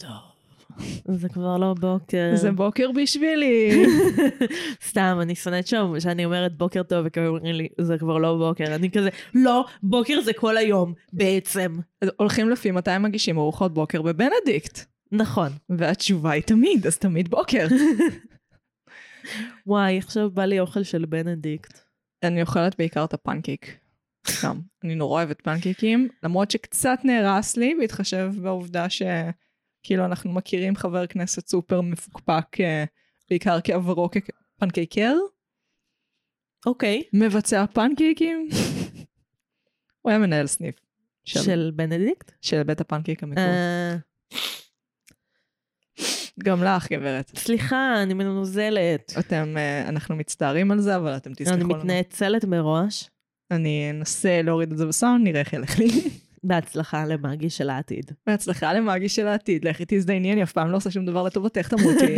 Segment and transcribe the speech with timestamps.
[0.00, 0.30] טוב.
[1.04, 2.30] זה כבר לא בוקר.
[2.34, 3.84] זה בוקר בשבילי.
[4.88, 8.74] סתם, אני שונאת שם שאני אומרת בוקר טוב, וכאילו אומרים לי, זה כבר לא בוקר.
[8.74, 11.76] אני כזה, לא, בוקר זה כל היום, בעצם.
[12.16, 14.84] הולכים לפי מתי מגישים ארוחות בוקר בבנדיקט.
[15.12, 15.48] נכון.
[15.68, 17.66] והתשובה היא תמיד, אז תמיד בוקר.
[19.66, 21.78] וואי, עכשיו בא לי אוכל של בנדיקט.
[22.22, 23.76] אני אוכלת בעיקר את הפנקייק.
[24.28, 24.60] סתם.
[24.84, 28.90] אני נורא אוהבת פנקייקים, למרות שקצת נהרס לי, בהתחשב בעובדה
[29.82, 32.84] שכאילו אנחנו מכירים חבר כנסת סופר מפוקפק, אה,
[33.30, 35.14] בעיקר כעברו כפנקייקר,
[36.66, 37.02] אוקיי.
[37.12, 38.48] מבצע פנקייקים.
[40.02, 40.74] הוא היה מנהל סניף.
[41.24, 42.32] של, של בנדיקט?
[42.42, 43.46] של בית הפנקייק המקורי.
[43.46, 43.96] אה,
[46.44, 47.30] גם לך, גברת.
[47.36, 49.12] סליחה, אני מנוזלת.
[49.18, 51.74] אתם, אה, אנחנו מצטערים על זה, אבל אתם תסלחו אני לנו.
[51.76, 53.10] מתנצלת מראש.
[53.50, 55.88] אני אנסה להוריד את זה בסאונד, נראה איך ילך לי.
[56.44, 58.12] בהצלחה למאגי של העתיד.
[58.26, 62.16] בהצלחה למאגי של העתיד, לכי תזדייני, אני אף פעם לא עושה שום דבר לטובתך, תמותי.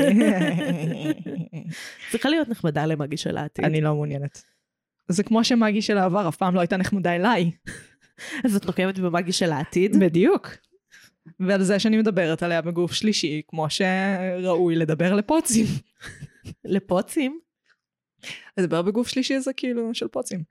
[2.11, 3.65] צריכה להיות נחמדה למאגי של העתיד.
[3.65, 4.43] אני לא מעוניינת.
[5.09, 7.51] זה כמו שמאגי של העבר אף פעם לא הייתה נחמדה אליי.
[8.45, 9.97] אז את נוקמת במאגי של העתיד?
[10.01, 10.49] בדיוק.
[11.41, 15.67] ועל זה שאני מדברת עליה בגוף שלישי, כמו שראוי לדבר לפוצים.
[16.65, 17.41] לפוצים?
[18.59, 20.43] לדבר בגוף שלישי זה כאילו של פוצים.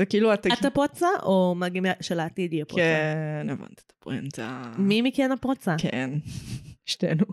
[0.00, 0.46] זה כאילו את...
[0.46, 2.80] את הפוצה או מאגי של העתיד היא הפוצה?
[2.80, 4.62] כן, הבנת את הפואנטה.
[4.78, 5.74] מי מכן הפוצה?
[5.78, 6.10] כן,
[6.86, 7.24] שתינו.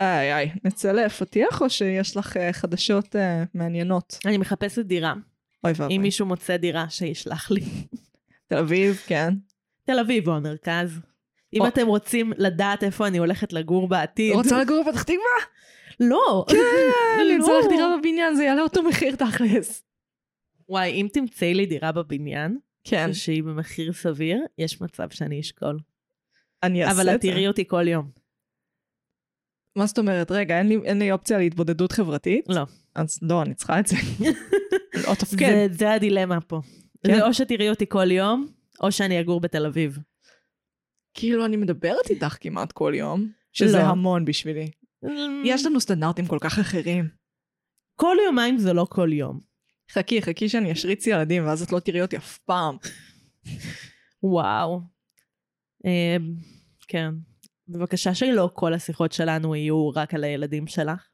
[0.00, 4.18] איי איי, נצא לפתיח או שיש לך אה, חדשות אה, מעניינות?
[4.26, 5.14] אני מחפשת דירה.
[5.64, 5.96] אוי ואבוי.
[5.96, 7.60] אם מישהו מוצא דירה, שישלח לי.
[8.48, 9.34] תל אביב, כן.
[9.84, 11.00] תל אביב או המרכז.
[11.54, 14.34] אם או- אתם רוצים לדעת איפה אני הולכת לגור בעתיד.
[14.34, 15.16] רוצה לגור בפתח תקווה?
[16.00, 16.44] לא.
[16.48, 16.56] כן,
[17.20, 17.68] אני אמצא לא.
[17.68, 19.85] דירה בבניין, זה יעלה אותו מחיר תכלס.
[20.68, 25.78] וואי, אם תמצאי לי דירה בבניין, כן, שהיא במחיר סביר, יש מצב שאני אשקול.
[26.62, 27.28] אני אעשה אבל את את זה.
[27.28, 28.10] תראי אותי כל יום.
[29.76, 30.30] מה זאת אומרת?
[30.30, 32.44] רגע, אין לי- אין לי אופציה להתבודדות חברתית?
[32.48, 32.62] לא.
[32.94, 33.96] אז לא, אני צריכה את זה.
[35.08, 35.36] לא תפקד.
[35.46, 36.60] זה- זה הדילמה פה.
[37.06, 37.14] כן.
[37.16, 38.46] זה או שתראי אותי כל יום,
[38.82, 39.98] או שאני אגור בתל אביב.
[41.14, 43.82] כאילו, אני מדברת איתך כמעט כל יום, שזה לא.
[43.82, 44.70] המון בשבילי.
[45.44, 47.08] יש לנו סטנדרטים כל כך אחרים.
[47.96, 49.40] כל יומיים זה לא כל יום.
[49.92, 52.76] חכי, חכי שאני אשריץ ילדים, ואז את לא תראי אותי אף פעם.
[54.22, 54.80] וואו.
[55.86, 56.16] אה,
[56.88, 57.10] כן.
[57.68, 61.08] בבקשה שלא כל השיחות שלנו יהיו רק על הילדים שלך.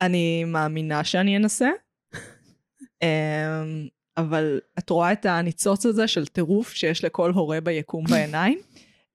[0.00, 1.68] אני מאמינה שאני אנסה,
[3.02, 8.58] אמ, אבל את רואה את הניצוץ הזה של טירוף שיש לכל הורה ביקום בעיניים,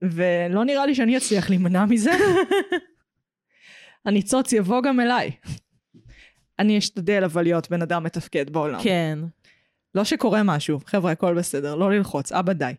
[0.02, 2.12] ולא נראה לי שאני אצליח להימנע מזה.
[4.06, 5.31] הניצוץ יבוא גם אליי.
[6.59, 8.84] אני אשתדל אבל להיות בן אדם מתפקד בעולם.
[8.84, 9.19] כן.
[9.96, 12.74] לא שקורה משהו, חבר'ה, הכל בסדר, לא ללחוץ, אבא די.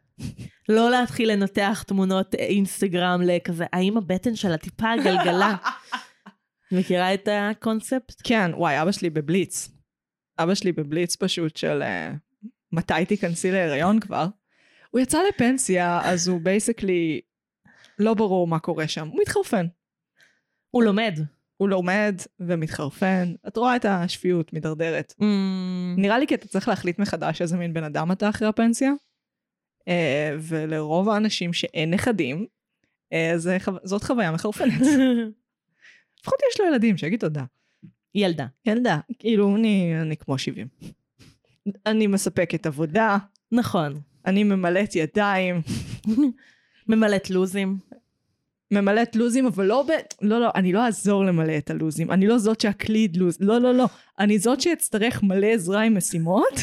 [0.69, 5.57] לא להתחיל לנתח תמונות אינסטגרם לכזה, האם הבטן שלה טיפה גלגלה?
[6.73, 8.23] מכירה את הקונספט?
[8.25, 9.69] כן, וואי, אבא שלי בבליץ.
[10.39, 12.17] אבא שלי בבליץ פשוט של uh,
[12.73, 14.27] מתי תיכנסי להיריון כבר.
[14.91, 17.21] הוא יצא לפנסיה, אז הוא בייסקלי,
[17.99, 19.09] לא ברור מה קורה שם.
[19.09, 19.67] הוא מתחרפן.
[20.71, 21.19] הוא לומד.
[21.57, 23.35] הוא לומד ומתחרפן.
[23.49, 25.15] את רואה את השפיות מידרדרת.
[25.21, 25.25] Mm,
[25.97, 28.93] נראה לי כי אתה צריך להחליט מחדש איזה מין בן אדם אתה אחרי הפנסיה.
[29.81, 29.87] Uh,
[30.41, 32.47] ולרוב האנשים שאין נכדים,
[33.15, 34.81] uh, זה, זאת חוויה מחרפנת.
[36.21, 37.45] לפחות יש לו ילדים, שיגיד תודה.
[38.15, 38.47] ילדה.
[38.67, 40.67] ילדה, כאילו, אני, אני כמו 70.
[41.87, 43.17] אני מספקת עבודה,
[43.53, 44.01] נכון.
[44.27, 45.61] אני ממלאת ידיים,
[46.89, 47.79] ממלאת לוזים.
[48.71, 49.91] ממלאת לוזים, אבל לא ב...
[50.27, 52.11] לא, לא, אני לא אעזור למלא את הלוזים.
[52.11, 53.37] אני לא זאת שאקליד לוז.
[53.41, 53.87] לא, לא, לא.
[54.19, 56.55] אני זאת שאצטרך מלא עזרה עם משימות,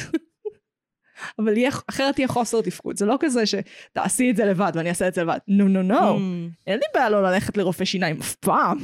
[1.39, 2.97] אבל יהיה, אחרת יהיה חוסר תפקוד.
[2.97, 5.37] זה לא כזה שתעשי את זה לבד ואני אעשה את זה לבד.
[5.47, 6.17] נו, נו, נו.
[6.17, 6.19] Mm.
[6.67, 8.77] אין לי בעיה לא ללכת לרופא שיניים אף פעם.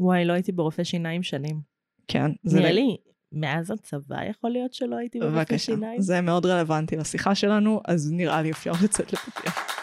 [0.00, 1.60] וואי, לא הייתי ברופא שיניים שנים.
[2.08, 2.58] כן, זה...
[2.58, 2.96] נראה לי,
[3.32, 5.58] מאז הצבא יכול להיות שלא הייתי ברופא בבקשה.
[5.58, 6.00] שיניים.
[6.00, 9.79] זה מאוד רלוונטי לשיחה שלנו, אז נראה לי אפשר לצאת לפתיח.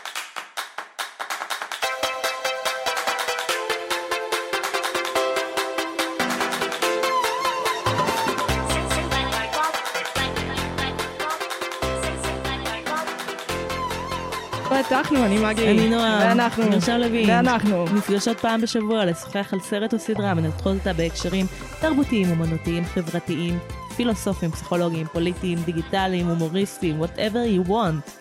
[14.83, 15.67] פתחנו, אני מגי.
[15.67, 16.19] אני נועה.
[16.21, 16.69] ואנחנו.
[16.69, 17.29] מרשם לוין.
[17.29, 17.85] ואנחנו.
[17.95, 21.45] נפגשות פעם בשבוע לשוחח על סרט או סדרה, מנתחות אותה בהקשרים
[21.81, 23.59] תרבותיים, אומנותיים, חברתיים,
[23.95, 28.11] פילוסופיים, פסיכולוגיים, פוליטיים, דיגיטליים, הומוריסטיים, whatever you want.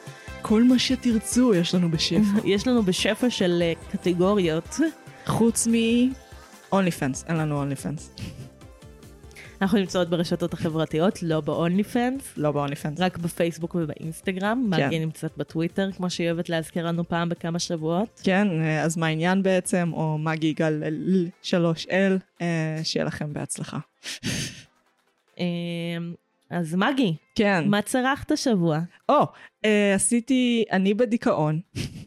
[0.42, 2.38] כל מה שתרצו יש לנו בשפע.
[2.44, 4.80] יש לנו בשפע של אה, קטגוריות.
[5.26, 5.72] חוץ מ...
[6.72, 8.10] אונלי פנס, אין לנו אונלי פנס.
[9.62, 12.98] אנחנו נמצאות ברשתות החברתיות, לא ב-only fans, לא ב-only fans.
[12.98, 14.70] רק בפייסבוק ובאינסטגרם.
[14.76, 14.86] כן.
[14.86, 18.20] מגי נמצאת בטוויטר, כמו שהיא אוהבת להזכיר לנו פעם בכמה שבועות.
[18.24, 20.82] כן, אה, אז מה העניין בעצם, או מגי יגאל
[21.42, 21.92] 3L,
[22.42, 23.78] אה, שיהיה לכם בהצלחה.
[25.38, 25.44] אמ,
[26.50, 27.64] אז מגי, כן.
[27.66, 28.80] מה צרכת השבוע?
[29.08, 29.26] או,
[29.64, 31.60] אה, עשיתי, אני בדיכאון.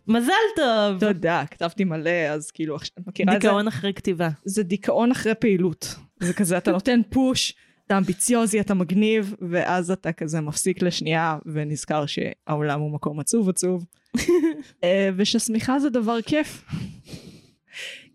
[0.07, 1.00] מזל טוב!
[1.00, 3.48] תודה, כתבתי מלא, אז כאילו, את מכירה את זה?
[3.48, 4.30] דיכאון אחרי כתיבה.
[4.46, 5.96] זה דיכאון אחרי פעילות.
[6.19, 7.54] זה כזה, אתה נותן פוש,
[7.86, 13.86] אתה אמביציוזי, אתה מגניב, ואז אתה כזה מפסיק לשנייה ונזכר שהעולם הוא מקום עצוב עצוב,
[14.83, 16.66] אה, וששמיכה זה דבר כיף.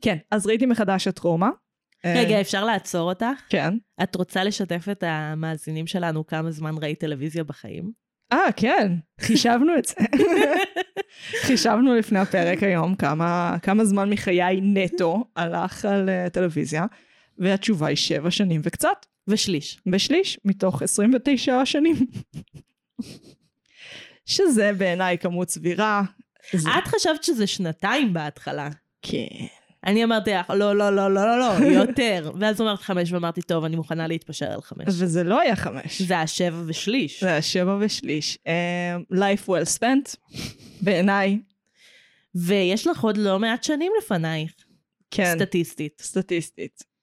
[0.01, 1.49] כן, אז ראיתי מחדש את רומא.
[2.05, 3.41] אה, רגע, אפשר לעצור אותך?
[3.49, 3.75] כן.
[4.03, 7.93] את רוצה לשתף את המאזינים שלנו כמה זמן ראית טלוויזיה בחיים?
[8.33, 9.95] אה, כן, חישבנו את זה.
[11.47, 16.87] חישבנו לפני הפרק היום כמה, כמה זמן מחיי נטו הלך על uh, טלוויזיה,
[17.39, 19.81] והתשובה היא שבע שנים וקצת, ושליש.
[19.87, 21.97] בשליש מתוך 29 שנים.
[24.27, 26.03] שזה בעיניי כמות סבירה.
[26.53, 26.69] זה...
[26.79, 28.69] את חשבת שזה שנתיים בהתחלה.
[29.03, 29.47] כן.
[29.87, 32.31] אני אמרתי לך, לא, לא, לא, לא, לא, לא, יותר.
[32.41, 34.85] ואז אמרת חמש, ואמרתי, טוב, אני מוכנה להתפשר על חמש.
[34.89, 36.03] וזה לא היה חמש.
[36.03, 37.21] זה היה שבע ושליש.
[37.21, 38.39] זה היה שבע ושליש.
[38.45, 40.37] Um, life well spent,
[40.81, 41.39] בעיניי.
[42.35, 44.53] ויש לך עוד לא מעט שנים לפנייך,
[45.11, 45.35] כן.
[45.37, 46.03] סטטיסטית.
[46.05, 46.94] סטטיסטית.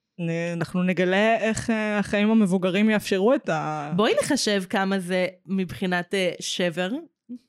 [0.54, 3.92] אנחנו נגלה איך אה, החיים המבוגרים יאפשרו את ה...
[3.96, 6.90] בואי נחשב כמה זה מבחינת אה, שבר.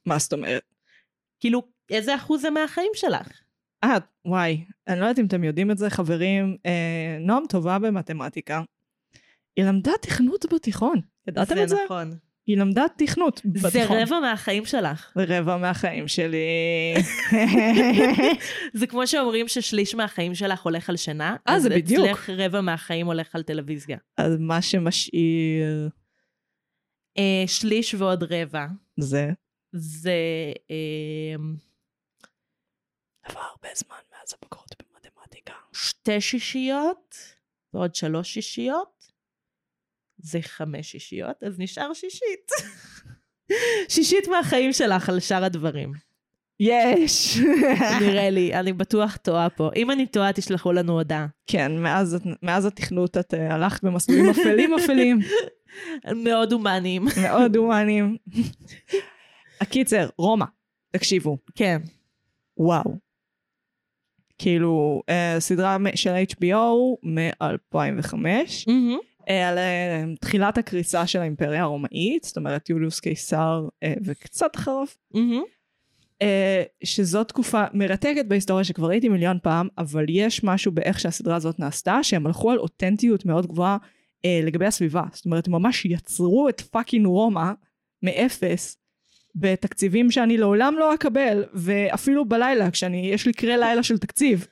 [0.07, 0.63] מה זאת אומרת?
[1.41, 3.29] כאילו, איזה אחוז זה מהחיים שלך?
[3.85, 6.57] אה, וואי, אני לא יודעת אם אתם יודעים את זה, חברים.
[6.67, 8.63] אה, נועם טובה במתמטיקה.
[9.57, 11.01] היא למדה תכנות בתיכון.
[11.29, 11.77] ידעתם את זה?
[11.77, 12.17] זה נכון.
[12.47, 13.97] היא למדה תכנות זה בתיכון.
[13.97, 15.13] רבע מהחיים שלך.
[15.15, 16.47] זה רבע מהחיים שלי.
[18.79, 21.37] זה כמו שאומרים ששליש מהחיים שלך הולך על שינה.
[21.49, 22.07] אה, אז זה בדיוק.
[22.07, 23.99] אצלך רבע מהחיים הולך על טלוויזיה.
[24.17, 25.89] אז מה שמשאיר
[27.19, 28.67] אה, שליש ועוד רבע.
[29.01, 29.31] זה...
[29.73, 30.13] זה...
[30.71, 31.35] אה,
[33.23, 35.55] עבר הרבה זמן מאז הבגרות במתמטיקה.
[35.73, 37.17] שתי שישיות
[37.75, 38.92] ועוד שלוש שישיות.
[40.23, 42.51] זה חמש שישיות, אז נשאר שישית.
[43.89, 45.93] שישית מהחיים שלך על שאר הדברים.
[46.61, 47.39] יש!
[48.01, 49.71] נראה לי, אני בטוח טועה פה.
[49.77, 51.27] אם אני טועה, תשלחו לנו הודעה.
[51.47, 55.19] כן, מאז, מאז התכנות את אה, הלכת במסלולים אפלים אפלים.
[56.25, 57.05] מאוד הומניים.
[57.23, 58.17] מאוד הומניים.
[59.61, 60.45] הקיצר, רומא,
[60.91, 61.81] תקשיבו, כן.
[62.57, 62.99] וואו.
[64.39, 66.57] כאילו, אה, סדרה של HBO
[67.03, 68.99] מ-2005, מהמם.
[69.33, 74.87] אה, על אה, תחילת הקריסה של האימפריה הרומאית, זאת אומרת יוליוס קיסר אה, וקצת אחריו.
[76.23, 81.59] אה, שזו תקופה מרתקת בהיסטוריה שכבר ראיתי מיליון פעם, אבל יש משהו באיך שהסדרה הזאת
[81.59, 83.77] נעשתה, שהם הלכו על אותנטיות מאוד גבוהה
[84.43, 85.03] לגבי הסביבה.
[85.13, 87.53] זאת אומרת, הם ממש יצרו את fucking רומא
[88.03, 88.77] מאפס,
[89.35, 94.47] בתקציבים שאני לעולם לא אקבל, ואפילו בלילה, כשאני, יש לי קרי לילה של תקציב,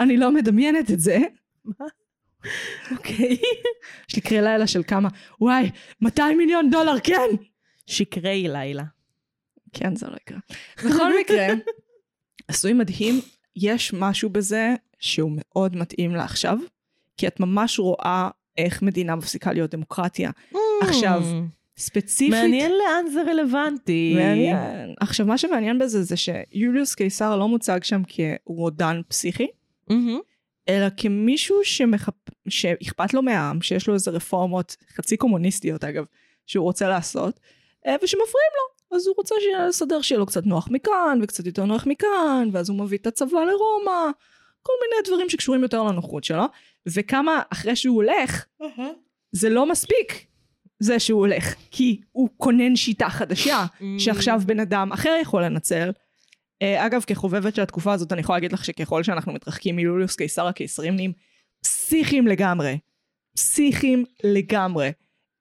[0.00, 1.18] אני לא מדמיינת את זה.
[2.90, 3.36] אוקיי.
[4.08, 5.08] יש לי קרי לילה של כמה,
[5.40, 7.28] וואי, 200 מיליון דולר, כן!
[7.86, 8.84] שקרי לילה.
[9.72, 10.38] כן, זה לא יקרה.
[10.90, 11.46] בכל מקרה,
[12.48, 13.20] עשוי מדהים,
[13.56, 16.58] יש משהו בזה שהוא מאוד מתאים לעכשיו,
[17.16, 18.28] כי את ממש רואה
[18.58, 20.30] איך מדינה מפסיקה להיות דמוקרטיה.
[20.82, 21.22] עכשיו,
[21.76, 22.30] ספציפית...
[22.34, 24.14] מעניין לאן זה רלוונטי.
[24.16, 24.94] מעניין.
[25.00, 29.46] עכשיו, מה שמעניין בזה זה שיוליוס קיסר לא מוצג שם כרודן פסיכי,
[29.88, 30.20] מהמם.
[30.68, 32.14] אלא כמישהו שמחפ...
[32.48, 36.04] שאכפת לו מהעם, שיש לו איזה רפורמות חצי קומוניסטיות אגב,
[36.46, 37.40] שהוא רוצה לעשות,
[37.86, 38.96] אה, ושמפריעים לו.
[38.96, 39.34] אז הוא רוצה
[39.68, 43.40] לסדר שיהיה לו קצת נוח מכאן, וקצת יותר נוח מכאן, ואז הוא מביא את הצבא
[43.40, 44.10] לרומא,
[44.62, 46.44] כל מיני דברים שקשורים יותר לנוחות שלו,
[46.86, 48.44] וכמה אחרי שהוא הולך,
[49.32, 50.26] זה לא מספיק,
[50.78, 53.64] זה שהוא הולך, כי הוא כונן שיטה חדשה,
[53.98, 55.90] שעכשיו בן אדם אחר יכול לנצל.
[56.62, 60.46] אה, אגב, כחובבת של התקופה הזאת, אני יכולה להגיד לך שככל שאנחנו מתרחקים מיוליוס קיסר,
[60.46, 61.12] הקיסרים נהיים
[61.62, 62.78] פסיכיים לגמרי.
[63.36, 64.92] פסיכיים לגמרי.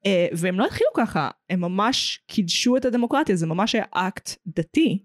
[0.06, 5.04] אה, והם לא התחילו ככה, הם ממש קידשו את הדמוקרטיה, זה ממש היה אקט דתי.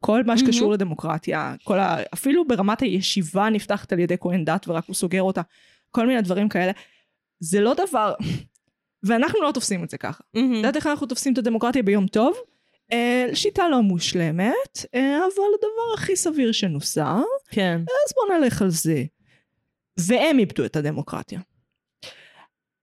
[0.00, 0.72] כל מה שקשור מהמם.
[0.72, 1.96] לדמוקרטיה, כל ה...
[2.14, 5.40] אפילו ברמת הישיבה נפתחת על ידי כהן דת ורק הוא סוגר אותה,
[5.90, 6.72] כל מיני דברים כאלה.
[7.40, 8.14] זה לא דבר...
[9.06, 10.24] ואנחנו לא תופסים את זה ככה.
[10.34, 10.52] מהמם.
[10.52, 12.36] את יודעת איך אנחנו תופסים את הדמוקרטיה ביום טוב?
[12.92, 17.16] אה, שיטה לא מושלמת, אה, אבל הדבר הכי סביר שנוסע,
[17.50, 17.80] כן.
[17.80, 19.04] אז בוא נלך על זה.
[19.98, 21.40] והם איבדו את הדמוקרטיה.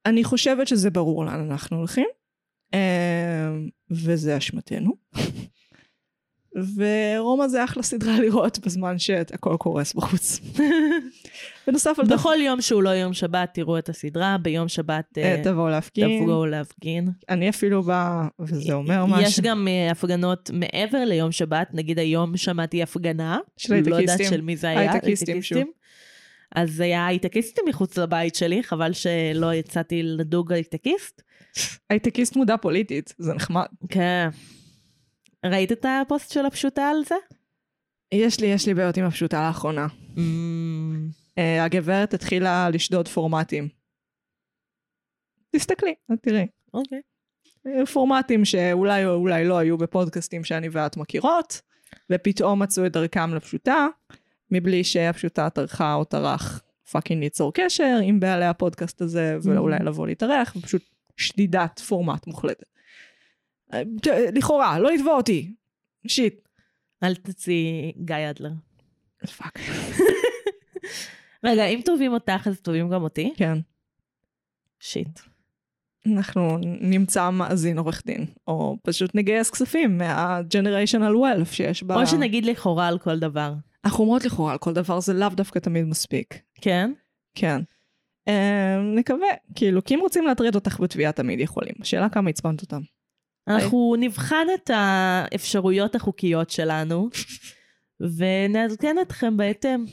[0.05, 2.07] אני חושבת שזה ברור לאן אנחנו הולכים,
[2.74, 3.50] אה,
[3.91, 4.91] וזה אשמתנו.
[6.55, 10.39] ורומא זה אחלה סדרה לראות בזמן שהכל קורס בחוץ.
[11.67, 15.43] בנוסף על בכל יום שהוא לא יום שבת, תראו את הסדרה, ביום שבת אה, אה,
[15.43, 16.24] תבואו להפגין.
[16.24, 17.07] תבואו להפגין.
[17.29, 19.21] אני אפילו באה, וזה אומר משהו.
[19.21, 24.25] יש גם אה, הפגנות מעבר ליום שבת, נגיד היום שמעתי הפגנה, של לא יודעת הייטקיסטים.
[24.29, 25.63] של מי זה היה, הייטקיסטים, שוב.
[26.55, 31.21] אז היה הייטקיסטים מחוץ לבית שלי, חבל שלא יצאתי לדוג הייטקיסט.
[31.89, 33.65] הייטקיסט מודע פוליטית, זה נחמד.
[33.89, 34.29] כן.
[35.52, 37.16] ראית את הפוסט של הפשוטה על זה?
[38.12, 39.88] יש לי, יש לי בעיות עם הפשוטה לאחרונה.
[40.16, 40.20] Mm,
[41.38, 43.70] אה, הגברת התחילה לשדוד פורמטים.
[45.56, 46.48] תסתכלי, את תראי.
[46.74, 47.02] אוקיי.
[47.68, 51.62] אה, פורמטים שאולי או אולי לא היו בפודקאסטים שאני ואת מכירות,
[52.12, 53.88] ופתאום מצאו את דרכם לפשוטה,
[54.52, 60.56] מבלי שהפשוטה טרחה או טרח fucking ליצור קשר עם בעלי הפודקאסט הזה, ואולי לבוא להתארח,
[60.56, 60.82] ופשוט
[61.18, 62.75] שדידת פורמט מוחלטת.
[64.34, 65.53] לכאורה, לא לתבוע אותי.
[66.08, 66.48] shit.
[67.03, 68.51] אל תצאי גיא אדלר.
[69.38, 69.60] fuck.
[71.43, 73.34] רגע, אם תובעים אותך, אז תובעים גם אותי?
[73.38, 73.57] כן.
[74.79, 75.20] shit.
[76.13, 81.91] אנחנו נמצא מאזין עורך דין, או פשוט נגייס כספים מה- generational wealth שיש ב...
[81.91, 83.53] או שנגיד לכאורה על כל דבר.
[83.86, 86.39] אנחנו אומרות לכאורה על כל דבר, זה לאו דווקא תמיד מספיק.
[86.62, 86.91] כן?
[87.36, 87.62] כן.
[88.27, 91.75] אה, נקווה, כאילו, כי אם רוצים להטריד אותך בתביעה תמיד יכולים.
[91.81, 92.81] השאלה כמה עצבנת אותם.
[93.48, 97.10] אנחנו נבחן את האפשרויות החוקיות שלנו,
[98.18, 99.86] ונעדכן אתכם בהתאם.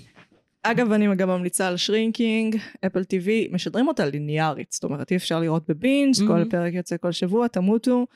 [0.63, 5.41] אגב, אני גם ממליצה על Shrinking, Apple TV, משדרים אותה ליניארית, זאת אומרת, אי אפשר
[5.41, 6.27] לראות ב binge, Mhm.
[6.27, 8.07] כל פרק יוצא כל שבוע, תמותו.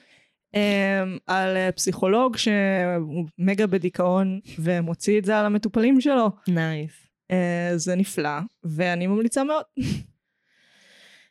[0.55, 6.31] אה, על אה, פסיכולוג שהוא מגה בדיכאון ומוציא את זה על המטופלים שלו.
[6.49, 6.93] nice.
[7.31, 9.63] אה, זה נפלא, ואני ממליצה מאוד.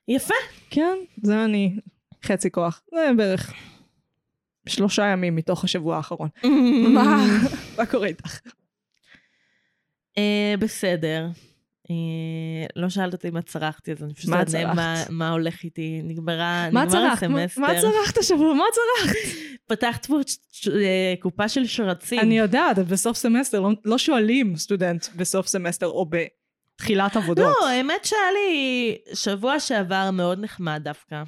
[0.08, 0.34] יפה.
[0.70, 1.76] כן, זה אני,
[2.26, 2.82] חצי כוח.
[2.92, 3.54] זה בערך
[4.70, 6.30] שלושה ימים מתוך השבוע האחרון.
[6.96, 7.26] מה?
[7.78, 8.40] מה קורה איתך?
[10.18, 11.28] אה, בסדר.
[11.90, 11.96] אה,
[12.76, 15.10] לא שאלת אותי מה צרכתי, אז אני פשוט צרכת?
[15.10, 16.02] מה- הולך איתי.
[16.04, 16.82] נגמרה, נגמר
[17.12, 17.62] הסמסטר.
[17.62, 18.54] מה צרכת השבוע?
[18.54, 19.20] מה צרכת?
[19.70, 20.16] פתחת פה
[20.72, 22.20] אה, קופה של שרצים.
[22.20, 26.10] אני יודעת, בסוף סמסטר לא- לא שואלים סטודנט בסוף סמסטר או
[26.76, 27.56] בתחילת עבודות.
[27.62, 31.24] לא, האמת שהיה לי שבוע שעבר מאוד נחמד דווקא.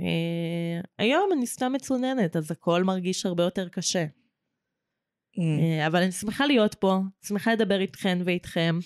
[0.00, 4.04] אה, היום אני סתם מצוננת, אז הכל מרגיש הרבה יותר קשה.
[4.04, 8.78] Mm, אה, אבל אני שמחה להיות פה, שמחה לדבר איתכן ואיתכם.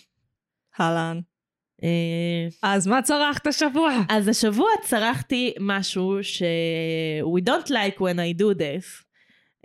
[0.81, 1.21] אהלן.
[1.83, 3.93] אה, אז מה צרכת השבוע?
[4.09, 6.43] אז השבוע צרכתי משהו ש...
[7.23, 9.05] We don't like when I do this,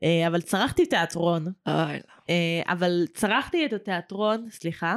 [0.04, 1.46] אה, אבל צרכתי תיאטרון.
[1.68, 2.14] אוי, לא.
[2.30, 4.96] אה, אבל צרכתי את התיאטרון, סליחה,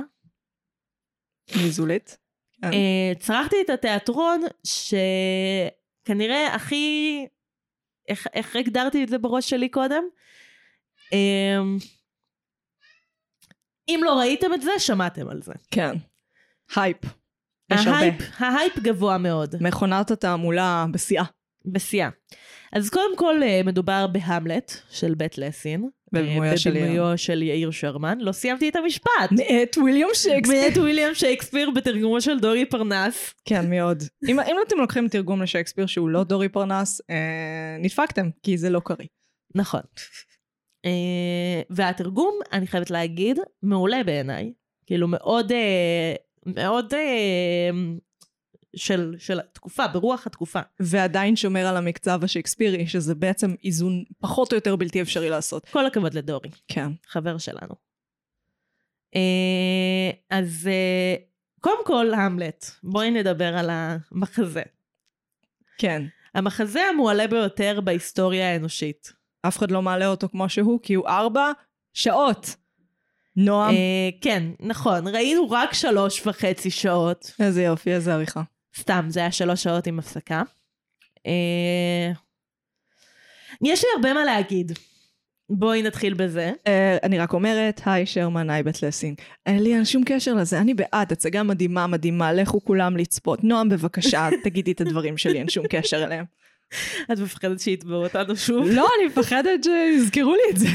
[1.56, 2.18] ניזולית.
[2.62, 2.72] כן.
[2.72, 4.40] אה, צרכתי את התיאטרון
[6.06, 7.26] שכנראה הכי...
[8.08, 10.02] איך, איך הגדרתי את זה בראש שלי קודם?
[11.12, 11.58] אה,
[13.88, 15.52] אם לא ראיתם את זה, שמעתם על זה.
[15.70, 15.92] כן.
[16.76, 16.96] הייפ.
[17.72, 17.98] יש הרבה.
[17.98, 21.24] ה hype, ה hype גבוה מאוד, מכונת התעמולה בשיאה.
[21.64, 22.08] בשיאה.
[22.76, 25.88] אז קודם כל אה, מדובר בהמלט של בית לסין.
[26.16, 26.86] אה, של יאיר.
[26.86, 28.18] בבימויו של יאיר שרמן.
[28.20, 29.32] לא סיימתי את המשפט.
[29.32, 30.68] מאת וויליאם שייקספיר.
[30.68, 33.34] מאת וויליאם שייקספיר בתרגומו של דורי פרנס.
[33.44, 34.02] כן, מאוד.
[34.28, 38.80] אם, אם אתם לוקחים תרגום לשייקספיר שהוא לא דורי פרנס, אה, נדפקתם, כי זה לא
[38.84, 39.06] קריא.
[39.54, 39.80] נכון.
[40.84, 44.52] אה, והתרגום, אני חייבת להגיד, מעולה בעיניי.
[44.86, 46.14] כאילו מאוד, אה,
[46.46, 47.70] מאוד אה,
[48.76, 50.60] של, של התקופה, ברוח התקופה.
[50.80, 55.68] ועדיין שומר על המקצב השייקספירי, שזה בעצם איזון פחות או יותר בלתי אפשרי לעשות.
[55.68, 56.90] כל הכבוד לדורי, כן.
[57.08, 57.74] חבר שלנו.
[59.14, 61.14] אה, אז אה,
[61.60, 62.66] קודם כל, המלט.
[62.82, 64.62] בואי נדבר על המחזה.
[65.78, 66.02] כן.
[66.34, 69.12] המחזה המועלה ביותר בהיסטוריה האנושית.
[69.42, 71.52] אף אחד לא מעלה אותו כמו שהוא, כי הוא ארבע
[71.94, 72.56] שעות.
[73.36, 77.32] נועם, אה, כן, נכון, ראינו רק שלוש וחצי שעות.
[77.40, 78.42] איזה יופי, איזה עריכה.
[78.78, 80.42] סתם, זה היה שלוש שעות עם הפסקה.
[81.26, 82.12] אה,
[83.62, 84.72] יש לי הרבה מה להגיד.
[85.50, 86.52] בואי נתחיל בזה.
[86.66, 89.18] אה, אני רק אומרת, היי שרמן, היי בית לסינג.
[89.46, 93.44] אין לי שום קשר לזה, אני בעד, הצגה מדהימה, מדהימה, לכו כולם לצפות.
[93.44, 96.24] נועם, בבקשה, תגידי את הדברים שלי, אין שום קשר אליהם.
[97.12, 98.66] את מפחדת שיתבעו אותנו שוב?
[98.66, 100.66] לא, אני מפחדת שיזכרו לי את זה.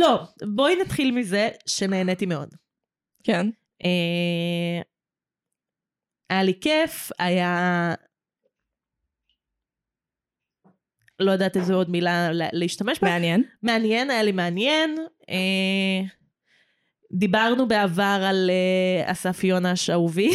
[0.00, 0.20] לא,
[0.54, 2.48] בואי נתחיל מזה שנהניתי מאוד.
[3.24, 3.46] כן.
[3.84, 4.82] אה,
[6.30, 7.94] היה לי כיף, היה...
[11.20, 13.08] לא יודעת איזו עוד מילה לה- להשתמש בה.
[13.08, 13.42] מעניין.
[13.62, 14.96] מעניין, היה לי מעניין.
[15.30, 16.08] אה,
[17.18, 20.30] דיברנו בעבר על אה, אסף יונש אהובי.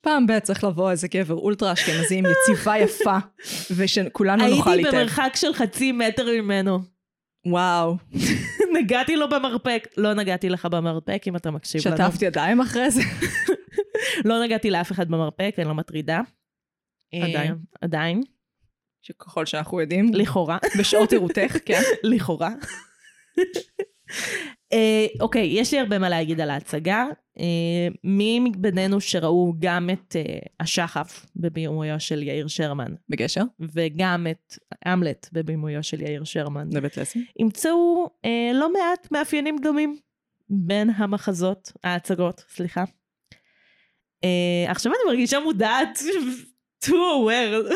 [0.00, 3.16] פעם ב' צריך לבוא איזה גבר אולטרה אשכנזי עם יציבה יפה,
[3.76, 5.02] ושכולנו נוכל הייתי להתאהב.
[5.02, 6.78] במרחק של חצי מטר ממנו.
[7.46, 7.96] וואו.
[8.78, 9.88] נגעתי לו במרפק.
[9.96, 11.96] לא נגעתי לך במרפק, אם אתה מקשיב לנו.
[11.96, 13.02] שטפתי ידיים אחרי זה.
[14.28, 16.20] לא נגעתי לאף אחד במרפק, אני לא מטרידה.
[17.14, 17.52] עדיין.
[17.52, 18.22] אה, עדיין,
[19.02, 20.58] שככל שאנחנו יודעים, לכאורה.
[20.78, 21.80] בשעות עירותך, כן.
[22.10, 22.50] לכאורה.
[24.72, 27.06] אה, אוקיי, יש לי הרבה מה להגיד על ההצגה.
[27.38, 33.42] אה, מי מבינינו שראו גם את אה, השחף בבימויו של יאיר שרמן, בגשר?
[33.60, 37.24] וגם את המלט בבימויו של יאיר שרמן, לבית לסין.
[37.38, 39.96] ימצאו אה, לא מעט מאפיינים דומים
[40.50, 42.84] בין המחזות, ההצגות, סליחה.
[44.24, 45.98] אה, עכשיו אני מרגישה מודעת,
[46.84, 47.74] too aware.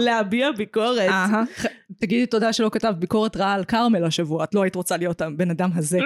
[0.00, 1.10] להביע ביקורת.
[2.00, 5.50] תגידי תודה שלא כתבת ביקורת רעה על כרמל השבוע, את לא היית רוצה להיות הבן
[5.50, 5.98] אדם הזה.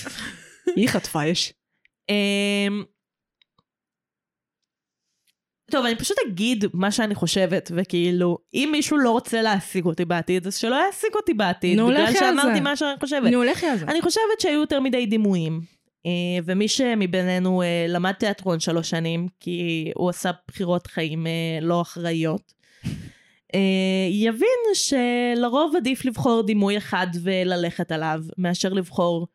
[0.76, 1.52] היא חטפה אש.
[2.08, 2.84] אמ,
[5.70, 10.46] טוב, אני פשוט אגיד מה שאני חושבת, וכאילו, אם מישהו לא רוצה להעסיק אותי בעתיד,
[10.46, 12.60] אז שלא יעסיק אותי בעתיד, נו, בגלל לכי על שאמרתי.
[12.60, 13.32] מה שאני חושבת.
[13.32, 13.84] נו, לכי על זה.
[13.84, 15.60] אני חושבת שהיו יותר מדי דימויים.
[16.06, 21.80] אה, ומי שמבינינו אה, למד תיאטרון שלוש שנים, כי הוא עשה בחירות חיים אה, לא
[21.80, 22.52] אחראיות,
[24.10, 29.26] יבין שלרוב עדיף לבחור דימוי אחד וללכת עליו, מאשר לבחור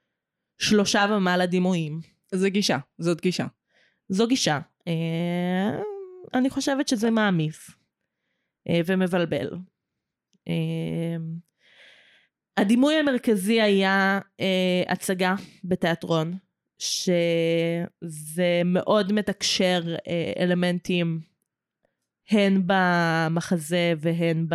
[0.62, 2.00] שלושה ומעלה דימויים.
[2.32, 3.46] זה גישה, זאת גישה.
[4.10, 4.60] זו גישה.
[4.88, 5.82] אה,
[6.34, 7.72] אני חושבת שזה מעמיס
[8.70, 9.50] אה, ומבלבל.
[10.48, 11.16] אה,
[12.58, 16.34] הדימוי המרכזי היה אה, הצגה בתיאטרון,
[16.80, 21.20] שזה מאוד מתקשר אה, אלמנטים
[22.32, 24.48] הן במחזה והן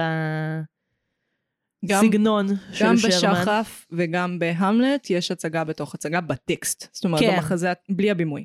[1.86, 3.08] גם- בסגנון של גם שרמן.
[3.08, 6.88] בשחף וגם בהמלט יש הצגה בתוך הצגה בטקסט.
[6.92, 7.36] זאת אומרת, כן.
[7.36, 8.44] במחזה, בלי הבימוי.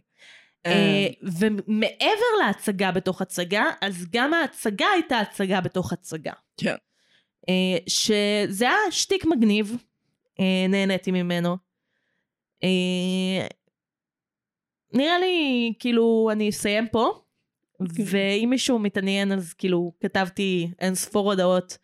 [0.65, 6.33] אה, ומעבר להצגה בתוך הצגה, אז גם ההצגה הייתה הצגה בתוך הצגה.
[6.57, 6.75] כן.
[7.49, 9.75] אה, שזה היה שטיק מגניב,
[10.39, 11.57] אה, נהניתי ממנו.
[12.63, 13.47] אה,
[14.93, 17.21] נראה לי, כאילו, אני אסיים פה,
[18.05, 21.77] ואם מישהו מתעניין, אז כאילו, כתבתי אין ספור הודעות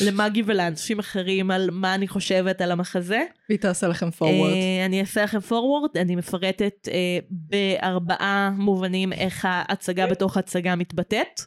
[0.00, 3.22] למאגי ולאנשים אחרים על מה אני חושבת על המחזה.
[3.48, 4.52] והיא תעשה לכם forward.
[4.52, 11.40] אה, אני אעשה לכם forward, אני מפרטת אה, בארבעה מובנים איך ההצגה בתוך הצגה מתבטאת.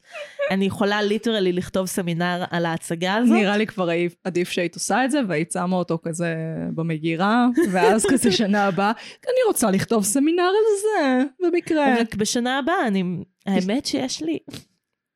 [0.51, 3.37] אני יכולה literally לכתוב סמינר על ההצגה הזאת.
[3.37, 3.89] נראה לי כבר
[4.23, 6.35] עדיף שהיית עושה את זה, והיית שמה אותו כזה
[6.75, 8.91] במגירה, ואז כזה שנה הבאה,
[9.25, 11.95] אני רוצה לכתוב סמינר על זה, במקרה.
[11.99, 13.03] רק בשנה הבאה, אני...
[13.45, 14.39] האמת שיש לי,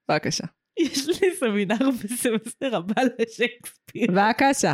[0.09, 0.43] בבקשה.
[0.79, 4.07] יש לי סמינר בסמסטר הבא לשייקספיר.
[4.11, 4.73] בבקשה.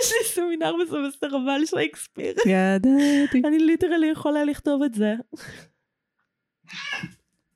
[0.00, 2.34] יש לי סמינר בסמסטר הבא לשייקספיר.
[2.46, 3.42] ידעתי.
[3.44, 5.14] אני literally יכולה לכתוב את זה.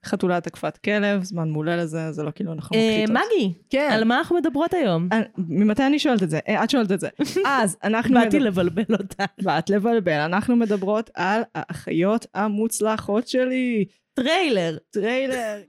[0.04, 3.24] חתולה תוקפת כלב, זמן מעולה לזה, זה לא כאילו אנחנו אה, מקליטות.
[3.26, 3.88] מגי, כן.
[3.92, 5.08] על מה אנחנו מדברות היום?
[5.12, 6.38] אה, ממתי אני שואלת את זה?
[6.48, 7.08] אה, את שואלת את זה.
[7.46, 8.14] אז אנחנו...
[8.14, 9.24] באתי לבלבל אותה.
[9.42, 13.84] באת לבלבל, אנחנו מדברות על האחיות המוצלחות שלי.
[14.14, 14.78] טריילר.
[14.90, 15.62] טריילר.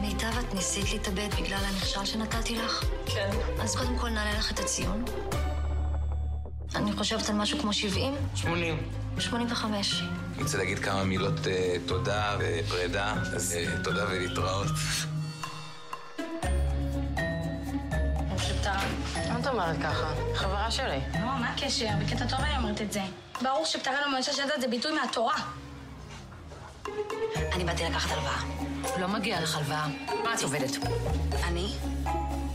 [0.00, 2.84] מיטב, את ניסית להתאבד בגלל הנכשל שנתתי לך?
[3.06, 3.30] כן.
[3.60, 5.04] אז קודם כל נעלה לך את הציון.
[6.74, 8.76] אני חושבת על משהו כמו 70, 80.
[9.18, 10.02] 85.
[10.34, 14.66] אני רוצה להגיד כמה מילות אה, תודה ופרידה, אז אה, תודה ולהתראות.
[19.28, 20.14] מה את אומרת ככה?
[20.34, 20.98] חברה שלי.
[21.14, 21.88] לא, מה הקשר?
[22.00, 23.00] בקטע טוב אני אומרת את זה.
[23.42, 25.34] ברור שפטרה למועצה שדת זה ביטוי מהתורה.
[27.54, 28.42] אני באתי לקחת הלוואה.
[29.00, 29.88] לא מגיע לך הלוואה.
[30.24, 30.70] מה את עובדת?
[31.48, 31.66] אני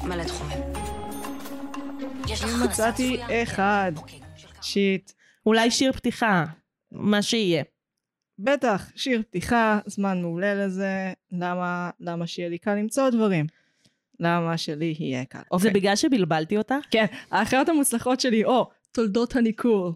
[0.04, 0.58] מלא תחומים.
[2.28, 3.44] יש לך הכנסה מצאתי צפויה?
[3.44, 3.92] אחד.
[3.96, 4.20] אוקיי.
[4.62, 5.12] שיט.
[5.46, 6.46] אולי שיר פתיחה.
[6.92, 7.64] מה שיהיה.
[8.40, 11.14] בטח, שיר פתיחה, זמן מעולה לזה.
[11.32, 13.48] למה, למה שיהיה לי קל למצוא דברים?
[14.20, 15.40] למה שלי יהיה קל?
[15.40, 15.72] זה אוקיי.
[15.72, 16.76] בגלל שבלבלתי אותך?
[16.92, 19.94] כן, האחיות המוצלחות שלי, או, תולדות הניכור.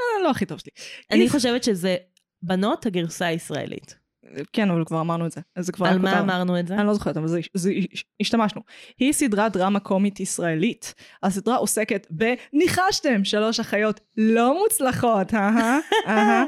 [0.00, 0.70] אה, לא הכי טוב שלי.
[1.10, 1.96] אני חושבת שזה
[2.42, 4.05] בנות הגרסה הישראלית.
[4.52, 5.40] כן, אבל כבר אמרנו את זה.
[5.56, 6.22] אז זה כבר על מה כותר.
[6.22, 6.74] אמרנו את זה?
[6.74, 7.72] אני לא זוכרת, אבל זה, זה,
[8.20, 8.62] השתמשנו.
[8.98, 10.94] היא סדרת דרמה קומית ישראלית.
[11.22, 16.44] הסדרה עוסקת בניחשתם, שלוש אחיות לא מוצלחות, אהה, אהה.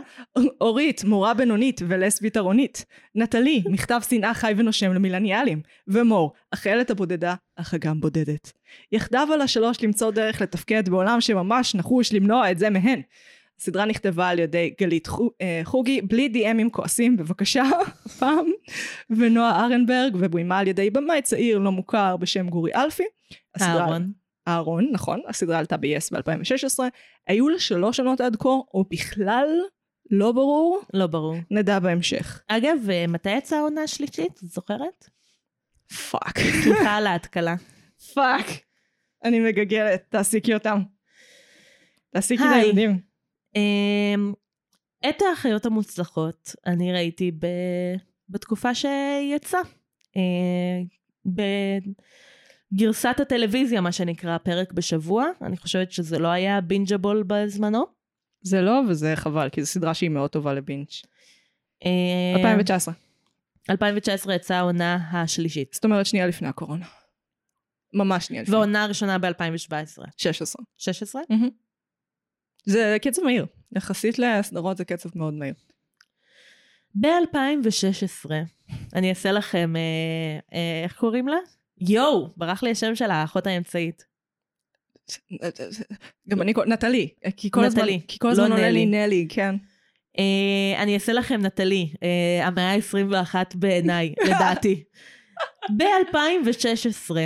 [0.61, 2.85] אורית, מורה בינונית ולסבית ארונית.
[3.15, 5.61] נטלי, מכתב שנאה חי ונושם למילניאלים.
[5.89, 8.53] ומור, החיילת הבודדה, אך אגם בודדת.
[8.93, 13.03] יחדיו על השלוש למצוא דרך לתפקד בעולם שממש נחוש למנוע את זה מהן.
[13.61, 15.09] הסדרה נכתבה על ידי גלית
[15.41, 17.65] אה, חוגי, בלי די.אמים כועסים, בבקשה,
[18.19, 18.47] פעם,
[19.11, 23.03] ונועה ארנברג, ובוימה על ידי במאי צעיר לא מוכר בשם גורי אלפי.
[23.61, 24.13] אהרון.
[24.49, 26.79] אהרון, נכון, הסדרה עלתה ב-yes ב-2016,
[27.27, 29.49] היו לה שלוש עונות עד כה, או בכלל
[30.11, 31.37] לא ברור, לא ברור.
[31.51, 32.43] נדע בהמשך.
[32.49, 34.41] אגב, אה, מתי יצאה העונה השלישית?
[34.43, 35.09] זוכרת?
[36.11, 36.39] fuck.
[36.39, 37.55] סליחה על ההתקלה.
[38.15, 38.47] fuck.
[39.25, 40.83] אני מגגלת, תעסיקי אותם.
[42.11, 42.49] תעסיקי את.
[42.55, 43.08] הילדים.
[43.57, 44.33] אמ,
[45.09, 47.47] את האחיות המוצלחות אני ראיתי ב...
[48.29, 49.59] בתקופה שיצא.
[50.17, 50.81] אה,
[52.73, 55.27] בגרסת הטלוויזיה, מה שנקרא, פרק בשבוע.
[55.43, 57.85] אני חושבת שזה לא היה bingeable בזמנו.
[58.41, 61.03] זה לא, וזה חבל, כי זו סדרה שהיא מאוד טובה לבינץ'.
[61.85, 62.95] אה, 2019.
[63.71, 65.75] 2019 יצאה העונה השלישית.
[65.75, 66.87] זאת אומרת שנייה לפני הקורונה.
[67.95, 68.55] ממש שנייה לפני.
[68.55, 70.03] והעונה הראשונה ב-2017.
[70.17, 70.65] 16.
[70.79, 71.23] 16?
[72.69, 73.47] זה קצב מהיר.
[73.77, 75.55] יחסית לסדרות זה קצב מאוד מהיר.
[76.95, 78.31] ב-2016,
[78.95, 81.37] אני אעשה לכם, אה, אה, איך קוראים לה?
[81.81, 84.05] יואו, ברח לי השם של האחות האמצעית.
[86.29, 87.09] גם אני, נטלי.
[87.37, 89.07] כי כל הזמן, נטלי, כי כל לא הזמן עולה לי נלי.
[89.07, 89.55] נלי, כן.
[90.19, 94.85] אה, אני אעשה לכם נטלי, אה, המאה ה-21 בעיניי, לדעתי.
[95.77, 97.17] ב-2016,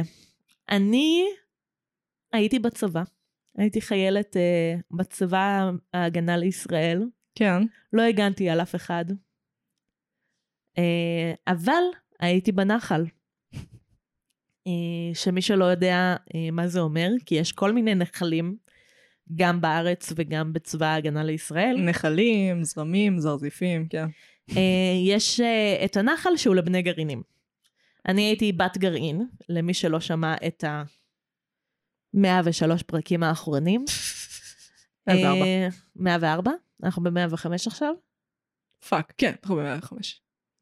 [0.70, 1.24] אני
[2.32, 3.02] הייתי בצבא.
[3.58, 7.02] הייתי חיילת אה, בצבא ההגנה לישראל.
[7.34, 7.62] כן.
[7.92, 9.04] לא הגנתי על אף אחד.
[10.78, 11.82] אה, אבל
[12.20, 13.04] הייתי בנחל.
[14.66, 18.56] אה, שמי שלא יודע אה, מה זה אומר, כי יש כל מיני נחלים,
[19.34, 21.76] גם בארץ וגם בצבא ההגנה לישראל.
[21.78, 24.06] נחלים, זרמים, זרזיפים, כן.
[24.50, 27.22] אה, יש אה, את הנחל שהוא לבני גרעינים.
[28.08, 30.82] אני הייתי בת גרעין, למי שלא שמע את ה...
[32.14, 33.84] 103 פרקים האחרונים.
[35.06, 35.44] 104.
[35.44, 36.50] אה, 104?
[36.82, 37.94] אנחנו ב-105 עכשיו?
[38.88, 39.96] fuck, כן, אנחנו ב-105.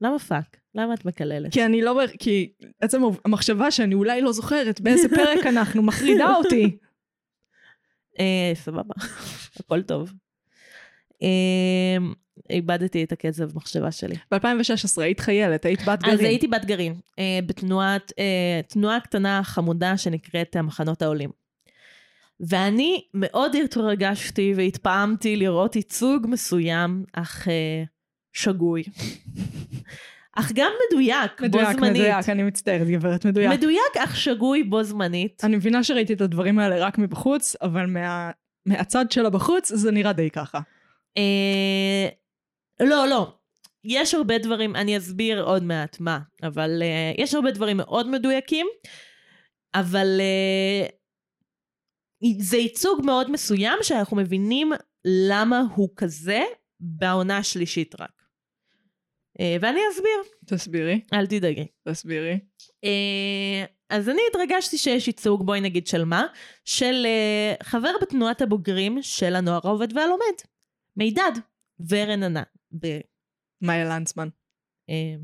[0.01, 0.57] למה fuck?
[0.75, 1.53] למה את מקללת?
[1.53, 2.01] כי אני לא...
[2.19, 6.77] כי עצם המחשבה שאני אולי לא זוכרת באיזה פרק אנחנו מחרידה אותי.
[8.21, 8.95] אה, סבבה,
[9.61, 10.13] הכל טוב.
[11.23, 11.97] אה,
[12.51, 14.15] איבדתי את הקצב מחשבה שלי.
[14.31, 16.19] ב-2016 היית חיילת, היית בת גרעין.
[16.19, 21.31] אז הייתי בת גרעין, אה, בתנועת, אה, תנועה קטנה חמודה שנקראת המחנות העולים.
[22.49, 27.83] ואני מאוד התרגשתי והתפעמתי לראות ייצוג מסוים, אך אה,
[28.33, 28.83] שגוי.
[30.37, 31.93] אך גם מדויק, מדויק, בו זמנית.
[31.93, 33.51] מדויק, אני מצטערת, גברת, מדויק.
[33.51, 35.45] מדויק אך שגוי בו זמנית.
[35.45, 38.31] אני מבינה שראיתי את הדברים האלה רק מבחוץ, אבל מה...
[38.67, 40.61] מהצד שלה בחוץ זה נראה די ככה.
[41.19, 42.09] אה,
[42.81, 43.33] לא, לא.
[43.85, 48.67] יש הרבה דברים, אני אסביר עוד מעט מה, אבל אה, יש הרבה דברים מאוד מדויקים,
[49.75, 50.87] אבל אה,
[52.39, 54.73] זה ייצוג מאוד מסוים שאנחנו מבינים
[55.05, 56.41] למה הוא כזה
[56.81, 58.23] בעונה השלישית רק.
[59.41, 61.67] אה, ואני אסביר, תסבירי, אל תדאגי.
[61.89, 62.39] תסבירי.
[62.85, 66.27] אה, אז אני התרגשתי שיש ייצוג, בואי נגיד של מה?
[66.65, 70.35] של אה, חבר בתנועת הבוגרים של הנוער העובד והלומד.
[70.97, 71.33] מידד
[71.89, 72.43] ורננה.
[72.81, 73.01] ב...
[73.61, 74.29] מאיה לנצמן.
[74.91, 75.15] אה,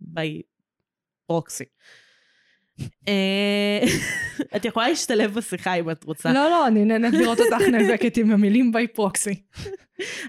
[0.00, 0.42] בי
[1.26, 1.64] פרוקסי.
[3.08, 3.80] אה,
[4.56, 6.32] את יכולה להשתלב בשיחה אם את רוצה.
[6.32, 9.42] לא, לא, אני נהנית לראות אותך נאבקת עם המילים ביי פרוקסי.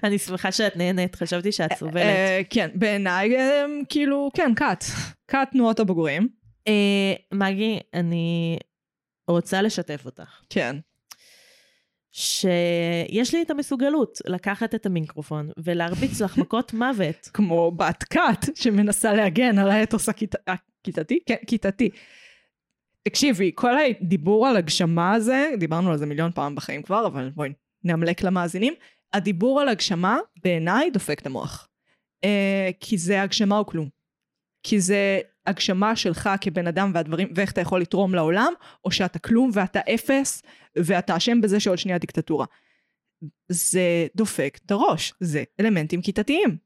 [0.04, 1.96] אני שמחה שאת נהנית, חשבתי שאת סובלת.
[1.96, 4.84] אה, כן, בעיניי, אה, כאילו, כן, כת.
[5.28, 6.28] כת תנועות הבוגרים.
[6.68, 8.58] אה, מגי, אני
[9.28, 10.40] רוצה לשתף אותך.
[10.50, 10.76] כן.
[12.12, 17.28] שיש לי את המסוגלות לקחת את המיקרופון ולהרביץ לך מכות מוות.
[17.34, 21.18] כמו בת כת שמנסה להגן על האתוס הכית- הכיתתי?
[21.26, 21.90] כן, כיתתי.
[23.02, 27.52] תקשיבי, כל הדיבור על הגשמה הזה, דיברנו על זה מיליון פעם בחיים כבר, אבל בואי
[27.84, 28.74] נאמלק למאזינים.
[29.12, 31.68] הדיבור על הגשמה בעיניי דופק את המוח.
[32.24, 33.88] אה, כי זה הגשמה או כלום.
[34.62, 38.52] כי זה הגשמה שלך כבן אדם והדברים, ואיך אתה יכול לתרום לעולם,
[38.84, 40.42] או שאתה כלום ואתה אפס,
[40.76, 42.46] ואתה אשם בזה שעוד שנייה דיקטטורה.
[43.48, 46.58] זה דופק את הראש, זה אלמנטים כיתתיים.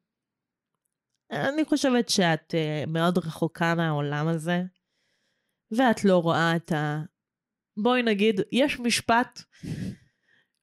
[1.32, 4.62] אני חושבת שאת uh, מאוד רחוקה מהעולם הזה,
[5.76, 7.02] ואת לא רואה את ה...
[7.76, 9.42] בואי נגיד, יש משפט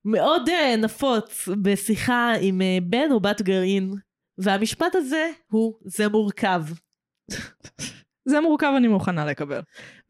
[0.06, 3.94] מאוד uh, נפוץ בשיחה עם uh, בן או בת גרעין,
[4.38, 6.62] והמשפט הזה הוא, זה מורכב.
[8.30, 9.62] זה מורכב, אני מוכנה לקבל.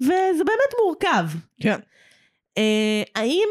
[0.01, 1.25] וזה באמת מורכב.
[1.61, 1.79] כן.
[2.59, 3.47] Uh, האם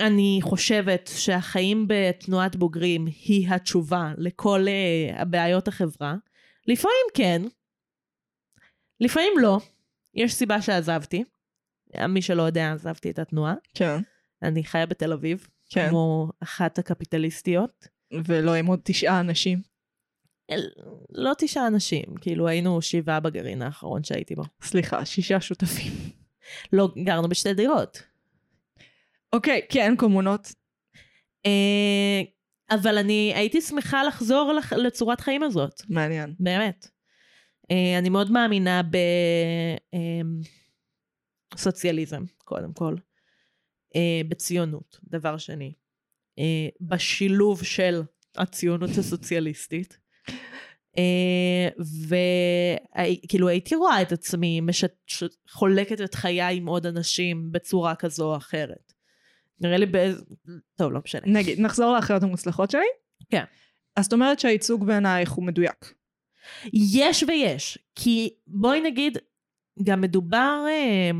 [0.00, 6.14] אני חושבת שהחיים בתנועת בוגרים היא התשובה לכל uh, הבעיות החברה?
[6.66, 7.42] לפעמים כן,
[9.00, 9.58] לפעמים לא.
[10.16, 11.24] יש סיבה שעזבתי.
[12.08, 13.54] מי שלא יודע, עזבתי את התנועה.
[13.74, 13.96] כן.
[14.42, 15.88] אני חיה בתל אביב, כן.
[15.88, 17.88] כמו אחת הקפיטליסטיות.
[18.24, 19.62] ולא עם עוד תשעה אנשים.
[20.50, 20.70] אל-
[21.10, 24.42] לא תשעה אנשים, כאילו היינו שבעה בגרעין האחרון שהייתי בו.
[24.62, 25.92] סליחה, שישה שותפים.
[26.72, 28.02] לא גרנו בשתי דירות.
[29.32, 30.52] אוקיי, כן, קומונות.
[31.46, 32.22] אה,
[32.70, 36.34] אבל אני הייתי שמחה לחזור לח- לצורת חיים הזאת, מעניין.
[36.40, 36.88] באמת.
[37.70, 38.82] אה, אני מאוד מאמינה
[41.54, 42.94] בסוציאליזם, קודם כל.
[43.96, 45.72] אה, בציונות, דבר שני.
[46.38, 48.02] אה, בשילוב של
[48.36, 49.98] הציונות הסוציאליסטית.
[52.08, 54.60] וכאילו הייתי רואה את עצמי
[55.50, 58.92] חולקת את חיי עם עוד אנשים בצורה כזו או אחרת.
[59.60, 60.22] נראה לי באיזה...
[60.76, 61.22] טוב, לא משנה.
[61.26, 62.86] נגיד, נחזור לאחיות המוצלחות שלי?
[63.30, 63.44] כן.
[63.96, 65.94] אז זאת אומרת שהייצוג בעינייך הוא מדויק.
[66.72, 69.18] יש ויש, כי בואי נגיד,
[69.82, 70.64] גם מדובר...
[70.68, 71.10] אה,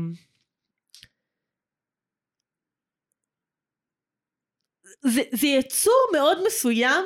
[5.01, 7.05] זה, זה יצור מאוד מסוים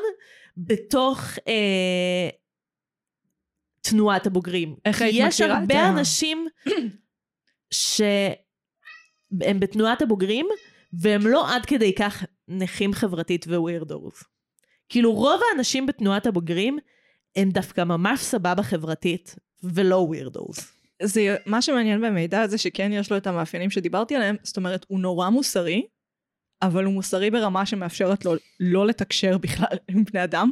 [0.57, 2.29] בתוך אה,
[3.81, 4.75] תנועת הבוגרים.
[4.86, 6.47] איך היית יש מכירה את הרבה ה- אנשים
[7.73, 8.39] שהם
[9.60, 10.47] בתנועת הבוגרים,
[10.93, 14.23] והם לא עד כדי כך נכים חברתית ווירדורס.
[14.89, 16.79] כאילו רוב האנשים בתנועת הבוגרים
[17.36, 20.74] הם דווקא ממש סבבה חברתית, ולא ווירדורס.
[21.04, 25.00] זה, מה שמעניין במידע זה שכן יש לו את המאפיינים שדיברתי עליהם, זאת אומרת, הוא
[25.00, 25.86] נורא מוסרי,
[26.62, 30.52] אבל הוא מוסרי ברמה שמאפשרת לו לא לתקשר בכלל עם בני אדם.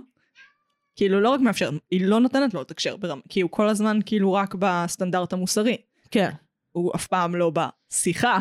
[0.95, 4.33] כאילו, לא רק מאפשר, היא לא נותנת לו לתקשר ברמה, כי הוא כל הזמן כאילו
[4.33, 5.77] רק בסטנדרט המוסרי.
[6.11, 6.29] כן.
[6.71, 8.39] הוא אף פעם לא בשיחה.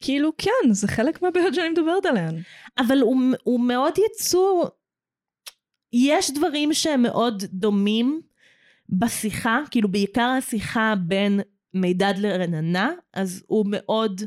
[0.00, 2.42] כאילו, כן, זה חלק מהבעיות שאני מדברת עליהן.
[2.78, 4.68] אבל הוא, הוא מאוד יצור...
[5.96, 8.20] יש דברים שהם מאוד דומים
[8.88, 11.40] בשיחה, כאילו בעיקר השיחה בין
[11.74, 14.20] מידד לרננה, אז הוא מאוד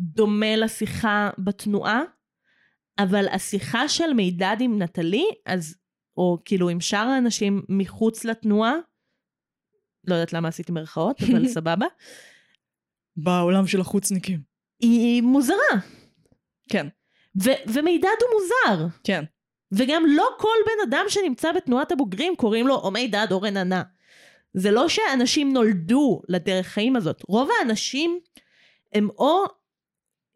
[0.00, 2.02] דומה לשיחה בתנועה,
[2.98, 5.76] אבל השיחה של מידד עם נטלי, אז,
[6.16, 8.74] או כאילו עם שאר האנשים מחוץ לתנועה,
[10.04, 11.86] לא יודעת למה עשיתי מירכאות, אבל סבבה,
[13.16, 14.40] בעולם של החוצניקים.
[14.80, 15.80] היא מוזרה.
[16.68, 16.86] כן,
[17.42, 18.86] ו- ומידד הוא מוזר.
[19.04, 19.24] כן.
[19.76, 23.82] וגם לא כל בן אדם שנמצא בתנועת הבוגרים קוראים לו או מידד או רננה.
[24.54, 27.22] זה לא שאנשים נולדו לדרך חיים הזאת.
[27.28, 28.20] רוב האנשים
[28.92, 29.44] הם או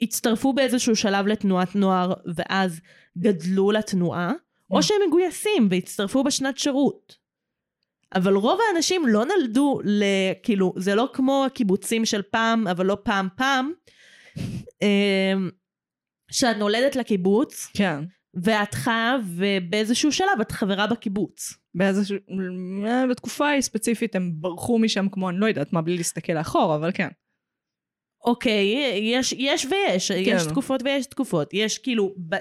[0.03, 2.81] הצטרפו באיזשהו שלב לתנועת נוער ואז
[3.19, 4.33] גדלו לתנועה,
[4.71, 7.17] או שהם מגויסים והצטרפו בשנת שירות.
[8.15, 10.05] אבל רוב האנשים לא נולדו ל...
[10.43, 13.73] כאילו, זה לא כמו הקיבוצים של פעם, אבל לא פעם פעם,
[14.83, 15.51] אמ,
[16.31, 18.05] שאת נולדת לקיבוץ, כן.
[18.35, 21.55] ואת חיה, ובאיזשהו שלב את חברה בקיבוץ.
[21.75, 22.17] באיזשהו...
[22.87, 26.75] אה, בתקופה ההיא ספציפית הם ברחו משם כמו, אני לא יודעת מה, בלי להסתכל לאחור,
[26.75, 27.09] אבל כן.
[28.25, 28.65] אוקיי,
[29.01, 30.51] יש, יש ויש, יש כן.
[30.51, 31.49] תקופות ויש תקופות.
[31.53, 32.35] יש כאילו, ב...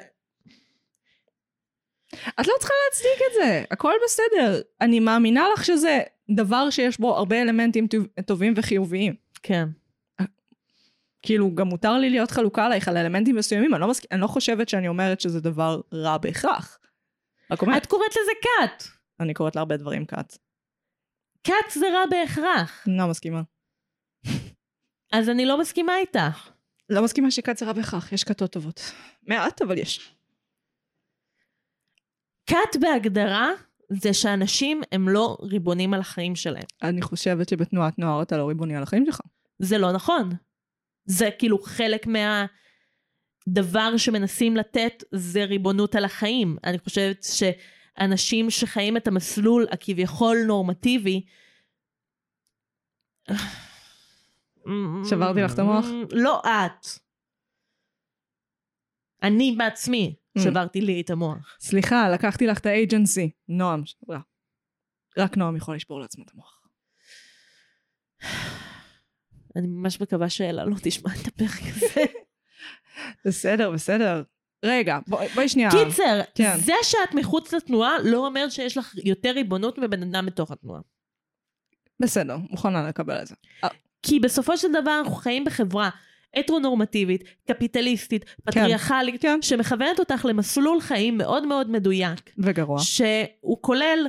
[2.13, 4.61] את לא צריכה להצדיק את זה, הכל בסדר.
[4.81, 5.99] אני מאמינה לך שזה
[6.35, 9.15] דבר שיש בו הרבה אלמנטים טוב- טובים וחיוביים.
[9.43, 9.65] כן.
[11.21, 14.03] כאילו, גם מותר לי להיות חלוקה עלייך על אלמנטים מסוימים, אני לא, מסכ...
[14.11, 16.79] אני לא חושבת שאני אומרת שזה דבר רע בהכרח.
[17.51, 18.83] רק אומרת, את קוראת לזה כת.
[19.19, 20.37] אני קוראת להרבה דברים כת.
[21.43, 22.85] כת זה רע בהכרח.
[22.87, 23.41] לא מסכימה.
[25.13, 26.49] אז אני לא מסכימה איתך.
[26.89, 28.81] לא מסכימה שכת זה רע בהכרח, יש כתות טובות.
[29.27, 30.15] מעט, אבל יש.
[32.45, 33.49] כת בהגדרה
[33.89, 36.63] זה שאנשים הם לא ריבונים על החיים שלהם.
[36.83, 39.19] אני חושבת שבתנועת נוער אתה לא ריבוני על החיים שלך.
[39.59, 40.29] זה לא נכון.
[41.09, 46.57] זה כאילו חלק מהדבר שמנסים לתת זה ריבונות על החיים.
[46.63, 47.25] אני חושבת
[47.97, 51.25] שאנשים שחיים את המסלול הכביכול נורמטיבי...
[55.09, 55.85] שברתי לך את המוח?
[56.11, 56.87] לא את.
[59.23, 60.41] אני בעצמי Mm.
[60.41, 61.57] שברתי לי את המוח.
[61.59, 63.31] סליחה, לקחתי לך את האג'נסי.
[63.47, 64.19] נועם, שברה.
[65.17, 66.58] רק נועם יכול לשבור לעצמו את המוח.
[69.59, 72.01] אני ממש מקווה שאלה לא תשמע את הפרק הזה.
[73.25, 74.23] בסדר, בסדר.
[74.65, 75.69] רגע, בואי בואי שנייה.
[75.71, 76.57] קיצר, כן.
[76.57, 80.81] זה שאת מחוץ לתנועה לא אומר שיש לך יותר ריבונות מבן אדם בתוך התנועה.
[81.99, 83.35] בסדר, מוכנה לקבל את זה.
[83.63, 83.69] אה,
[84.03, 85.89] כי בסופו של דבר אנחנו חיים בחברה
[86.35, 89.41] הטרונורמטיבית, קפיטליסטית, פטריארכלית, כן.
[89.41, 92.79] שמכוונת אותך למסלול חיים מאוד מאוד מדויק, וגרוע.
[92.79, 94.07] שהוא כולל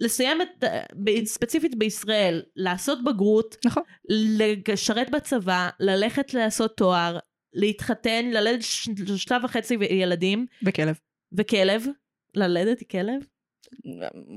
[0.00, 0.64] לסיים את,
[1.04, 3.82] ב- ספציפית בישראל, לעשות בגרות, נכון.
[4.08, 7.18] לשרת בצבא, ללכת לעשות תואר,
[7.52, 10.98] להתחתן, ללדת ש- שלב וחצי ילדים, וכלב.
[11.38, 11.86] וכלב,
[12.34, 13.22] ללדת היא כלב,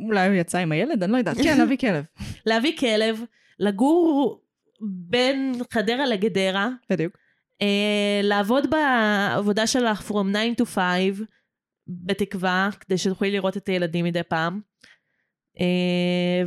[0.08, 1.04] אולי הוא יצא עם הילד?
[1.04, 1.38] אני לא יודעת.
[1.43, 2.06] כן, להביא כלב.
[2.45, 3.21] להביא כלב,
[3.60, 4.41] לגור
[4.82, 7.17] בין חדרה לגדרה, בדיוק.
[7.62, 10.26] אה, לעבוד בעבודה שלך from
[10.58, 11.21] 9 to 5,
[11.88, 14.62] בתקווה, כדי שתוכלי לראות את הילדים מדי פעם,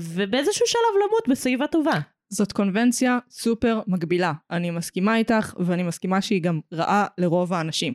[0.01, 2.01] ובאיזשהו שלב למות בסביבה טובה.
[2.29, 4.33] זאת קונבנציה סופר מגבילה.
[4.51, 7.95] אני מסכימה איתך, ואני מסכימה שהיא גם רעה לרוב האנשים.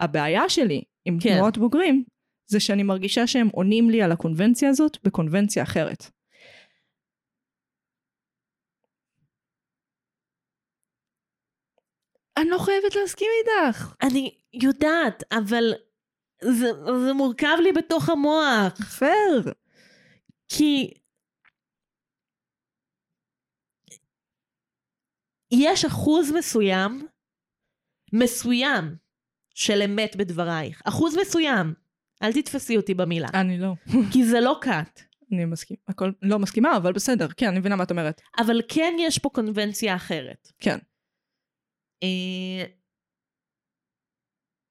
[0.00, 1.34] הבעיה שלי עם כן.
[1.34, 2.04] תנועות בוגרים,
[2.46, 6.10] זה שאני מרגישה שהם עונים לי על הקונבנציה הזאת בקונבנציה אחרת.
[12.36, 13.94] אני לא חייבת להסכים איתך.
[14.02, 15.72] אני יודעת, אבל
[16.42, 16.66] זה,
[17.06, 18.80] זה מורכב לי בתוך המוח.
[18.98, 19.52] פייר.
[20.48, 20.94] כי
[25.50, 27.08] יש אחוז מסוים,
[28.12, 28.96] מסוים,
[29.54, 30.82] של אמת בדברייך.
[30.84, 31.74] אחוז מסוים.
[32.22, 33.28] אל תתפסי אותי במילה.
[33.34, 33.72] אני לא.
[34.12, 35.00] כי זה לא כת.
[35.32, 35.76] אני מסכים.
[35.88, 37.28] הכל לא מסכימה, אבל בסדר.
[37.36, 38.20] כן, אני מבינה מה את אומרת.
[38.38, 40.52] אבל כן יש פה קונבנציה אחרת.
[40.58, 40.78] כן.
[42.02, 42.64] אה,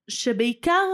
[0.10, 0.88] שבעיקר,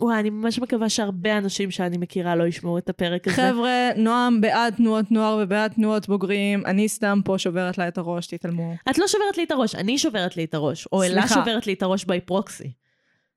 [0.00, 3.36] וואי, אני ממש מקווה שהרבה אנשים שאני מכירה לא ישמעו את הפרק הזה.
[3.36, 8.26] חבר'ה, נועם בעד תנועות נוער ובעד תנועות בוגרים, אני סתם פה שוברת לה את הראש,
[8.26, 8.74] תתעלמו.
[8.90, 10.86] את לא שוברת לי את הראש, אני שוברת לי את הראש.
[10.92, 11.28] או אלה.
[11.28, 12.72] שוברת לי את הראש by proxy.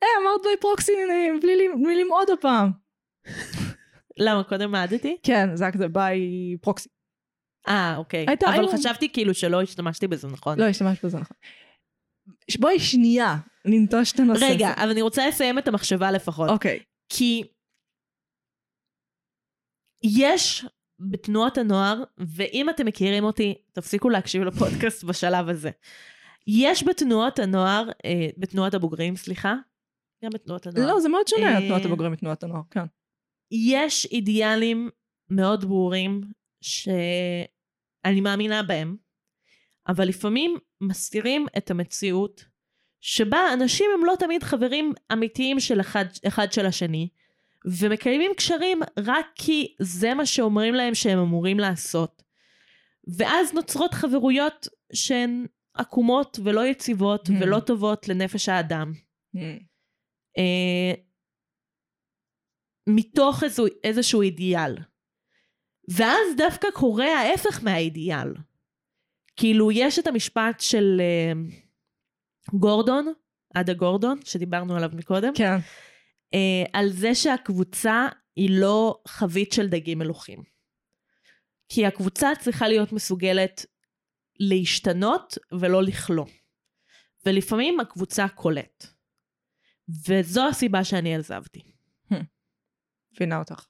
[0.04, 0.92] אה, אמרת by proxy
[1.42, 2.72] בלי בלי למעוד הפעם.
[4.18, 5.18] למה, קודם מעדתי?
[5.24, 6.22] כן, זה היה כזה by
[6.62, 6.90] proxy.
[7.68, 8.26] אה, אוקיי.
[8.46, 10.60] אבל חשבתי כאילו שלא השתמשתי בזה נכון.
[10.60, 11.38] לא השתמשת בזה נכון.
[12.60, 14.46] בואי שנייה, ננטוש את הנושא.
[14.46, 16.50] רגע, אבל אני רוצה לסיים את המחשבה לפחות.
[16.50, 16.80] אוקיי.
[17.10, 17.44] כי
[20.04, 20.66] יש
[21.00, 25.70] בתנועות הנוער, ואם אתם מכירים אותי, תפסיקו להקשיב לפודקאסט בשלב הזה.
[26.48, 29.56] יש בתנועות הנוער, אה, בתנועת הבוגרים, סליחה,
[30.26, 30.88] גם בתנועות הנוער.
[30.88, 32.86] לא, זה מאוד שונה, אה, תנועת הבוגרים מתנועת הנוער, כן.
[33.52, 34.90] יש אידיאלים
[35.30, 36.22] מאוד ברורים
[36.64, 38.98] שאני מאמינה בהם,
[39.88, 42.46] אבל לפעמים מסתירים את המציאות
[43.02, 47.10] שבה אנשים הם לא תמיד חברים אמיתיים של אחד, אחד של השני,
[47.66, 52.24] ומקיימים קשרים רק כי זה מה שאומרים להם שהם אמורים לעשות.
[53.18, 57.32] ואז נוצרות חברויות שהן עקומות ולא יציבות Hmm.
[57.42, 58.94] ולא טובות לנפש האדם.
[60.38, 60.94] אה,
[62.88, 64.76] מתוך איזו, איזשהו אידיאל.
[65.90, 68.34] ואז דווקא קורה ההפך מהאידיאל.
[69.36, 71.34] כאילו, יש את המשפט של אה,
[72.54, 73.14] גורדון,
[73.54, 75.56] עדה גורדון, שדיברנו עליו מקודם, כן.
[76.34, 80.44] אה, על זה שהקבוצה היא לא חבית של דגים מלוכים.
[81.70, 83.66] כי הקבוצה צריכה להיות מסוגלת
[84.40, 86.26] להשתנות ולא לכלוא.
[87.26, 88.86] ולפעמים הקבוצה קולט.
[90.08, 91.62] וזו הסיבה שאני עזבתי.
[93.16, 93.66] מבינה אותך.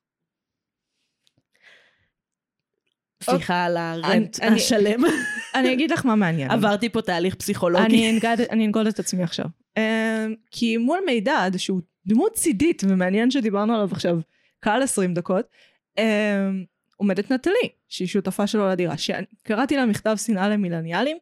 [3.24, 5.02] סליחה על הרנט השלם.
[5.56, 6.52] אני אגיד לך מה מעניין.
[6.52, 7.86] עברתי פה תהליך פסיכולוגי.
[8.50, 9.46] אני אנגוד את עצמי עכשיו.
[9.80, 9.82] Um,
[10.52, 14.20] כי מול מידד, שהוא דמות צידית, ומעניין שדיברנו עליו עכשיו
[14.60, 15.46] קהל 20 דקות,
[16.00, 16.02] um,
[16.96, 21.18] עומדת נטלי, שהיא שותפה שלו לדירה, שקראתי לה מכתב שנאה למילניאלים,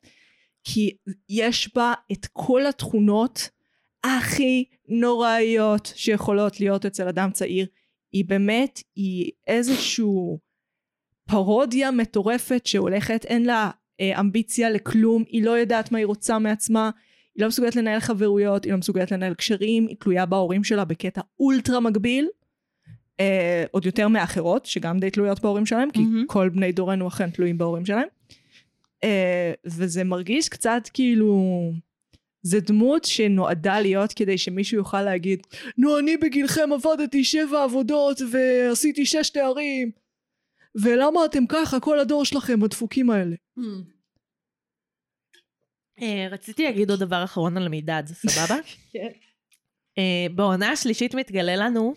[0.63, 0.97] כי
[1.29, 3.49] יש בה את כל התכונות
[4.03, 7.67] הכי נוראיות שיכולות להיות אצל אדם צעיר.
[8.12, 10.39] היא באמת, היא איזשהו
[11.28, 16.90] פרודיה מטורפת שהולכת, אין לה אה, אמביציה לכלום, היא לא יודעת מה היא רוצה מעצמה,
[17.36, 21.22] היא לא מסוגלת לנהל חברויות, היא לא מסוגלת לנהל קשרים, היא תלויה בהורים שלה בקטע
[21.40, 22.28] אולטרה מגביל,
[23.20, 26.26] אה, עוד יותר מאחרות, שגם די תלויות בהורים שלהם, כי מהמם.
[26.28, 28.08] כל בני דורנו אכן תלויים בהורים שלהם.
[29.04, 31.72] אה, וזה מרגיש קצת כאילו...
[32.42, 39.06] זה דמות שנועדה להיות כדי שמישהו יוכל להגיד, נו, אני בגילכם עבדתי שבע עבודות ועשיתי
[39.06, 39.92] שש תארים,
[40.84, 43.36] ולמה אתם ככה, כל הדור שלכם, הדפוקים האלה?
[46.02, 48.62] אה, רציתי להגיד עוד דבר אחרון על מידד, סבבה?
[48.94, 49.10] כן.
[49.98, 51.94] אה, בעונה השלישית מתגלה לנו...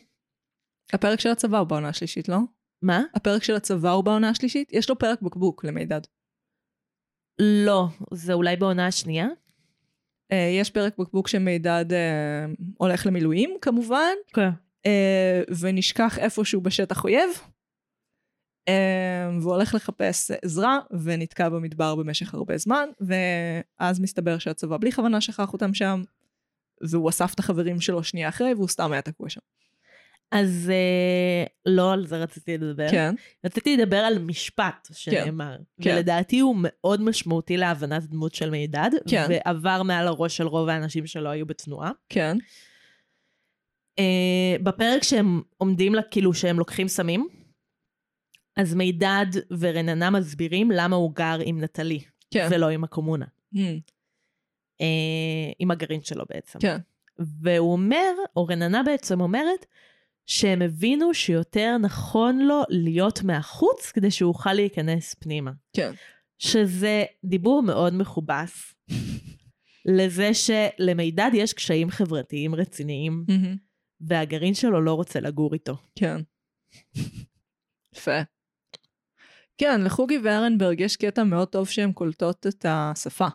[0.93, 2.39] הפרק של הצבא הוא בעונה השלישית, לא?
[2.83, 3.03] מה?
[3.15, 4.73] הפרק של הצבא הוא בעונה השלישית?
[4.73, 6.01] יש לו פרק בקבוק למידד.
[7.39, 9.27] לא, זה אולי בעונה השנייה?
[10.33, 11.85] Uh, יש פרק בקבוק שמידד
[12.79, 14.51] הולך למילואים, כמובן, כן.
[15.61, 17.31] ונשכח איפשהו בשטח אויב,
[18.71, 25.21] uh, והוא הולך לחפש עזרה, ונתקע במדבר במשך הרבה זמן, ואז מסתבר שהצבא בלי כוונה
[25.21, 26.03] שכח אותם שם,
[26.81, 29.41] והוא אסף את החברים שלו שנייה אחרי, והוא סתם היה תקוע שם.
[30.33, 32.91] אז אה, לא על זה רציתי לדבר.
[32.91, 33.15] כן.
[33.45, 35.91] רציתי לדבר על משפט שנאמר, כן.
[35.91, 39.27] ולדעתי הוא מאוד משמעותי להבנת דמות של מידד, כן.
[39.29, 41.91] ועבר מעל הראש של רוב האנשים שלא היו בתנועה.
[42.09, 42.37] כן.
[43.99, 47.29] אה, בפרק שהם עומדים לה, כאילו שהם לוקחים סמים,
[48.57, 49.27] אז מידד
[49.59, 52.49] ורננה מסבירים למה הוא גר עם נטלי, כן.
[52.51, 53.27] ולא עם הקומונה.
[53.55, 53.59] Mm,
[54.81, 56.59] אה, עם הגרעין שלו בעצם.
[56.59, 56.77] כן.
[57.19, 59.67] והוא אומר, או רננה בעצם אומרת,
[60.27, 65.51] שהם הבינו שיותר נכון לו להיות מהחוץ כדי שהוא יוכל להיכנס פנימה.
[65.73, 65.93] כן.
[66.39, 68.75] שזה דיבור מאוד מכובס
[69.97, 73.57] לזה שלמידד יש קשיים חברתיים רציניים, מהמם.
[74.01, 75.77] והגרעין שלו לא רוצה לגור איתו.
[75.95, 76.21] כן.
[77.95, 78.21] יפה.
[79.61, 83.27] כן, לחוגי וארנברג יש קטע מאוד טוב שהן קולטות את השפה.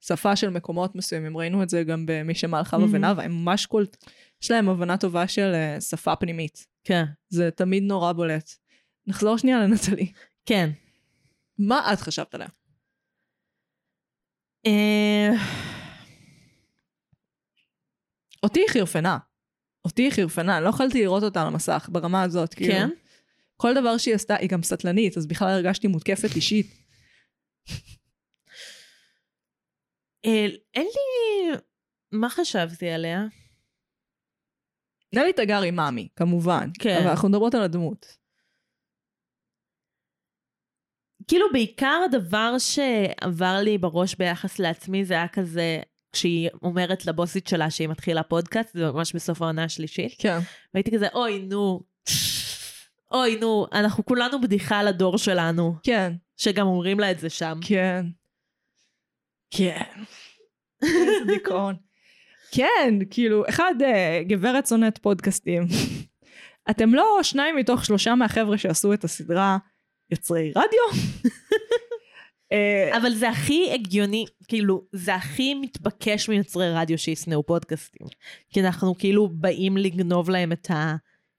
[0.00, 2.88] שפה של מקומות מסוימים, ראינו את זה גם במי שמעל חווה Mhm.
[2.92, 3.96] ונאווה, הם ממש קולט...
[4.42, 6.66] יש להם הבנה טובה של אה, שפה פנימית.
[6.84, 7.04] כן.
[7.28, 8.50] זה תמיד נורא בולט.
[9.06, 10.12] נחזור שנייה לנטלי.
[10.46, 10.70] כן.
[11.58, 12.48] מה את חשבת עליה?
[14.66, 15.30] אה,
[18.42, 19.18] אותי היא חירפנה.
[19.84, 22.72] אותי היא חירפנה, אני לא יכולתי לראות אותה על המסך ברמה הזאת, כאילו.
[22.74, 22.88] כן?
[23.62, 26.66] כל דבר שהיא עשתה, היא גם סטלנית, אז בכלל הרגשתי מותקפת אישית.
[30.24, 31.56] אה, אין לי...
[32.12, 33.24] מה חשבתי עליה?
[35.14, 36.70] נלי תגרי מאמי, כמובן.
[36.78, 36.98] כן.
[37.00, 38.06] אבל אנחנו מדברות על הדמות.
[41.28, 45.80] כאילו בעיקר הדבר שעבר לי בראש ביחס לעצמי זה היה כזה,
[46.12, 50.38] כשהיא אומרת לבוסית שלה שהיא מתחילה פודקאסט, זה ממש בסוף העונה השלישית, כן.
[50.74, 51.80] והייתי כזה, אוי נו,
[53.12, 56.12] אוי נו, אנחנו כולנו בדיחה לדור שלנו, כן.
[56.36, 57.58] שגם אומרים לה את זה שם.
[57.60, 58.06] כן.
[59.50, 60.02] כן.
[60.82, 61.74] איזה דיכאון.
[62.52, 65.62] כן, כאילו, אחד, אה, גברת שונאת פודקאסטים.
[66.70, 69.58] אתם לא שניים מתוך שלושה מהחבר'ה שעשו את הסדרה
[70.10, 71.02] יוצרי רדיו?
[72.52, 78.06] אה, אבל זה הכי הגיוני, כאילו, זה הכי מתבקש מיוצרי רדיו שישנאו פודקאסטים.
[78.50, 80.70] כי אנחנו כאילו באים לגנוב להם את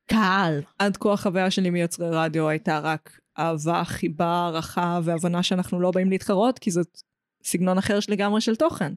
[0.05, 0.61] הקהל.
[0.79, 6.09] עד כה החוויה שלי מיוצרי רדיו הייתה רק אהבה, חיבה, הערכה והבנה שאנחנו לא באים
[6.09, 7.01] להתחרות, כי זאת
[7.43, 8.93] סגנון אחר של לגמרי של תוכן.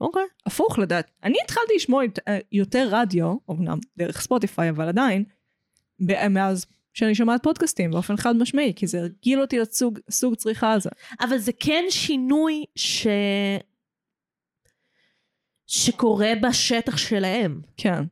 [0.00, 0.22] אוקיי.
[0.46, 1.10] הפוך לדעת.
[1.24, 5.24] אני התחלתי לשמוע אה, יותר רדיו, אמנם דרך ספוטיפיי, אבל עדיין,
[6.30, 10.90] מאז שאני שומעת פודקאסטים באופן חד משמעי, כי זה הרגיל אותי לסוג סוג צריכה הזה.
[11.20, 13.06] אבל זה כן שינוי ש...
[15.66, 17.60] שקורה בשטח שלהם.
[17.76, 18.02] כן.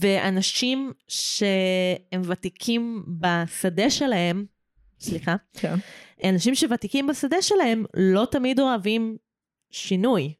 [0.00, 4.44] ואנשים שהם ותיקים בשדה שלהם,
[5.00, 5.74] סליחה, כן.
[6.24, 9.16] אנשים שוותיקים בשדה שלהם לא תמיד אוהבים
[9.70, 10.34] שינוי.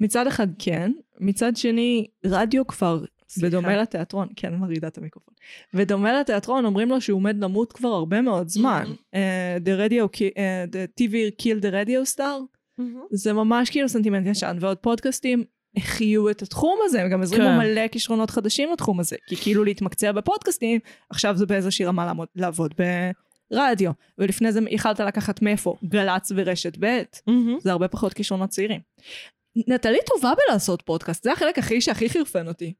[0.00, 3.48] מצד אחד כן, מצד שני, רדיו כבר, סליחה.
[3.48, 5.34] בדומה לתיאטרון, כן, מרעידה את המיקרופון.
[5.74, 8.84] ודומה לתיאטרון, אומרים לו שהוא עומד למות כבר הרבה מאוד זמן.
[8.86, 9.14] Mm-hmm.
[9.16, 14.56] אה, the radio, אה, the TV kill the radio star, זה ממש כאילו סנטימנט ישן,
[14.60, 15.44] ועוד פודקאסטים
[15.76, 17.58] החיו את התחום הזה, הם גם הזרימו כן.
[17.58, 22.74] מלא כישרונות חדשים לתחום הזה, כי כאילו להתמקצע בפודקאסטים, עכשיו זה באיזושהי רמה לעמוד, לעבוד
[23.50, 25.76] ברדיו, ולפני זה יכלת לקחת מאיפה?
[25.84, 27.58] גל"צ ורשת ב', מהמם.
[27.60, 28.80] זה הרבה פחות כישרונות צעירים.
[29.68, 32.72] נטלי טובה בלעשות פודקאסט, זה החלק הכי שהכי חירפן אותי.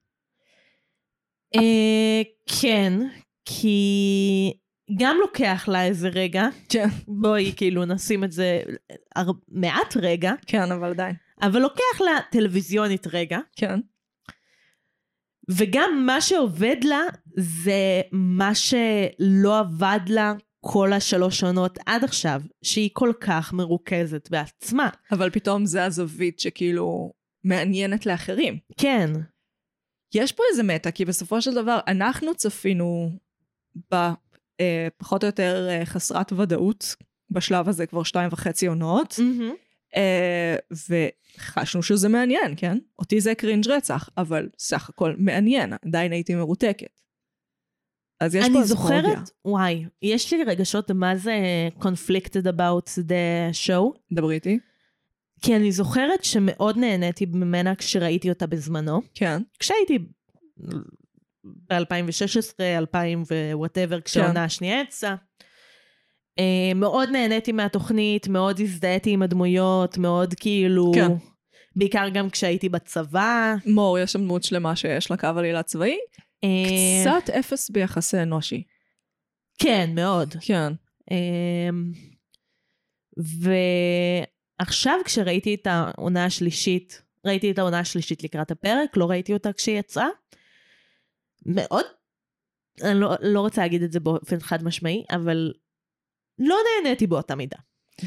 [1.57, 2.23] אה,
[2.61, 2.93] כן,
[3.45, 4.53] כי
[4.99, 6.89] גם לוקח לה איזה רגע, כן.
[7.09, 8.61] בואי כאילו נשים את זה.
[9.49, 11.15] מעט רגע, כן, אבל עדיין.
[11.43, 13.81] אבל לוקח לה טלוויזיונית רגע, כן.
[15.51, 17.03] וגם מה שעובד לה
[17.37, 24.89] זה מה שלא עבד לה כל השלוש עונות עד עכשיו, שהיא כל כך מרוכזת בעצמה.
[25.13, 27.13] אבל פתאום זה הזווית שכאילו
[27.45, 28.59] מעניינת לאחרים.
[28.77, 29.11] כן,
[30.15, 33.11] יש פה איזה מטה, כי בסופו של דבר אנחנו צפינו
[33.77, 36.97] בפחות או יותר אה, חסרת ודאות,
[37.31, 39.55] בשלב הזה כבר שתיים וחצי עונות, מהמם.
[39.97, 40.57] אה,
[40.89, 42.79] וחשנו שזה מעניין, כן?
[42.99, 47.03] אותי זה קרינג' רצח, אבל סך הכל מעניין, עדיין הייתי מרותקת.
[48.21, 48.65] אז יש פה אני.
[48.65, 51.35] זוכרת, וואי, יש לי רגשות מה זה
[51.81, 54.59] conflicted about the show, דברי איתי.
[55.41, 59.03] כי אני זוכרת שמאוד נהניתי ממנה כשראיתי אותה בזמנו.
[59.15, 59.43] כן.
[59.59, 59.99] כשהייתי
[61.45, 63.23] ב-2016, 2000
[63.53, 65.15] whatever, כשהעונה השנייה יצאה.
[66.39, 70.93] אה, מאוד נהניתי מהתוכנית, מאוד הזדהיתי עם הדמויות, מאוד כאילו...
[70.95, 71.13] כן.
[71.77, 73.55] בעיקר גם כשהייתי בצבא.
[73.67, 75.97] מור, יש שם דמות שלמה שיש לה קו עלילה צבאי.
[76.45, 76.49] אה,
[77.03, 78.63] קצת אפס ביחסי אנוש.
[79.59, 80.35] כן, מאוד.
[80.41, 80.73] כן.
[81.11, 81.93] אמ,
[84.61, 89.79] ועכשיו כשראיתי את העונה השלישית, ראיתי את העונה השלישית לקראת הפרק, לא ראיתי אותה כשהיא
[89.79, 90.09] יצאה.
[91.47, 91.85] מאוד,
[92.83, 95.53] אני לא, לא רוצה להגיד את זה באופן חד משמעי, אבל
[96.39, 97.59] לא נהניתי באותה מידה.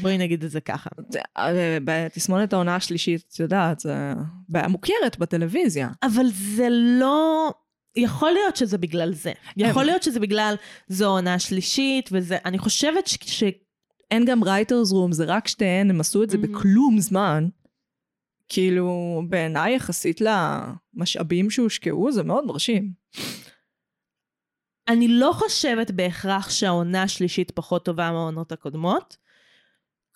[0.02, 0.90] בואי נגיד את זה ככה.
[1.36, 4.12] אה, בתסמונת העונה השלישית, את יודעת, זה
[4.48, 5.88] בעיה מוכרת בטלוויזיה.
[6.02, 7.50] אבל זה לא...
[7.96, 9.32] יכול להיות שזה בגלל זה.
[9.56, 10.54] יכול להיות שזה בגלל
[10.88, 12.38] זו העונה השלישית, וזה...
[12.44, 13.18] אני חושבת ש...
[13.22, 13.44] ש...
[14.10, 16.52] אין גם רייטרס רום, זה רק שתיהן, הם עשו את זה מהמם.
[16.52, 17.48] בכלום זמן.
[18.48, 22.90] כאילו, בעיניי יחסית למשאבים שהושקעו, זה מאוד מרשים.
[24.88, 29.16] אני לא חושבת בהכרח שהעונה השלישית פחות טובה מהעונות הקודמות.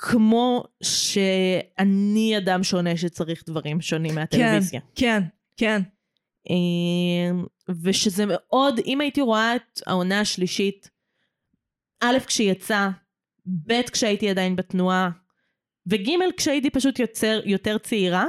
[0.03, 4.81] כמו שאני אדם שונה שצריך דברים שונים מהטלוויזיה.
[4.95, 5.23] כן,
[5.57, 5.83] כן.
[6.51, 7.43] אה,
[7.83, 10.91] ושזה מאוד, אם הייתי רואה את העונה השלישית,
[12.01, 12.91] א', כשהיא יצאה,
[13.47, 15.11] ב', כשהייתי עדיין בתנועה,
[15.87, 18.27] וג', כשהייתי פשוט יוצר, יותר צעירה,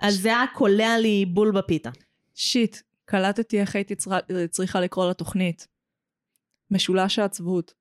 [0.00, 1.90] אז זה היה קולע לי בול בפיתה.
[2.34, 2.76] שיט,
[3.10, 4.18] קלטתי איך הייתי צריכה,
[4.50, 5.68] צריכה לקרוא לתוכנית.
[6.70, 7.74] משולש העצבות.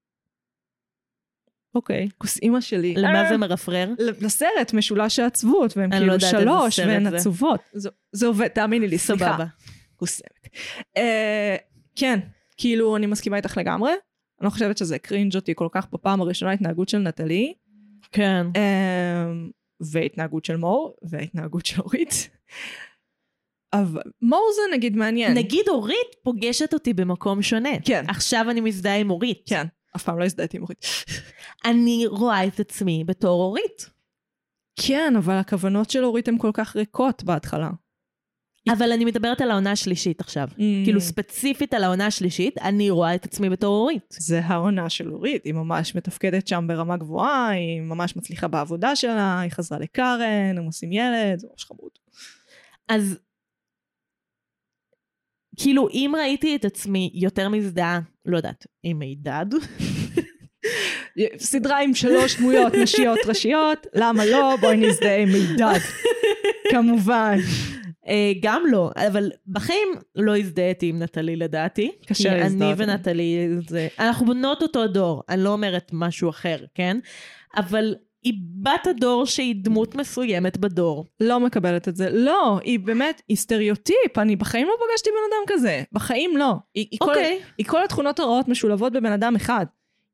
[1.75, 2.09] אוקיי.
[2.17, 2.93] כוס אימא שלי.
[2.97, 3.89] למה זה מרפרר?
[4.21, 7.17] לסרט משולש העצבות, והן אני כאילו לא יודעת איזה שלוש, והן זה.
[7.17, 7.59] עצובות.
[7.73, 9.25] זה- זה עובד, תאמיני לי, סליחה.
[9.25, 9.45] סבבה.
[9.95, 10.47] קוסמת.
[10.97, 11.55] אה,
[11.95, 12.19] כן,
[12.57, 13.91] כאילו, אני מסכימה איתך לגמרי.
[13.91, 17.53] אני לא חושבת שזה קרינג' אותי כל כך בפעם הראשונה, התנהגות של נטלי,
[18.11, 18.45] כן.
[18.55, 19.31] אה,
[19.91, 22.29] והתנהגות של מור, והתנהגות של אורית.
[23.73, 25.33] אבל מור זה נגיד מעניין.
[25.33, 27.79] נגיד אורית פוגשת אותי במקום שונה.
[27.85, 28.05] כן.
[28.07, 29.41] עכשיו אני מזדהה עם אורית.
[29.45, 30.85] כן, אף פעם לא הזדהיתי עם אורית.
[31.65, 33.89] אני רואה את עצמי בתור אורית.
[34.75, 37.69] כן, אבל הכוונות של אורית הן כל כך ריקות בהתחלה.
[38.69, 40.47] אבל אני מדברת על העונה השלישית עכשיו.
[40.51, 40.57] Mm.
[40.83, 44.15] כאילו ספציפית על העונה השלישית, אני רואה את עצמי בתור אורית.
[44.19, 49.39] זה העונה של אורית, היא ממש מתפקדת שם ברמה גבוהה, היא ממש מצליחה בעבודה שלה,
[49.39, 51.91] היא חזרה לקארן, הם עושים ילד, זה ממש חמוד.
[52.87, 53.19] אז
[55.61, 59.45] כאילו אם ראיתי את עצמי יותר מזדהה, לא יודעת, עם מידד,
[61.37, 64.55] סדרה עם שלוש דמויות נשיות ראשיות, למה לא?
[64.61, 65.79] בואי נזדהה עם מידד.
[66.71, 67.37] כמובן.
[68.07, 71.91] אה, גם לא, אבל בחיים לא הזדהיתי עם נטלי לדעתי.
[72.05, 72.75] קשה כי אני להזדהות.
[72.77, 73.87] ונטלי, זה...
[73.99, 76.97] אנחנו בנות אותו דור, אני לא אומרת משהו אחר, כן?
[77.57, 81.05] אבל היא בת הדור שהיא דמות מסוימת בדור.
[81.19, 82.09] לא מקבלת את זה.
[82.09, 85.83] לא, היא באמת, היא סטריאוטיפ, אני בחיים לא פגשתי בן אדם כזה.
[85.91, 86.53] בחיים לא.
[86.75, 89.65] היא, היא, כל, אוקיי, היא כל התכונות הרעות משולבות בבן אדם אחד.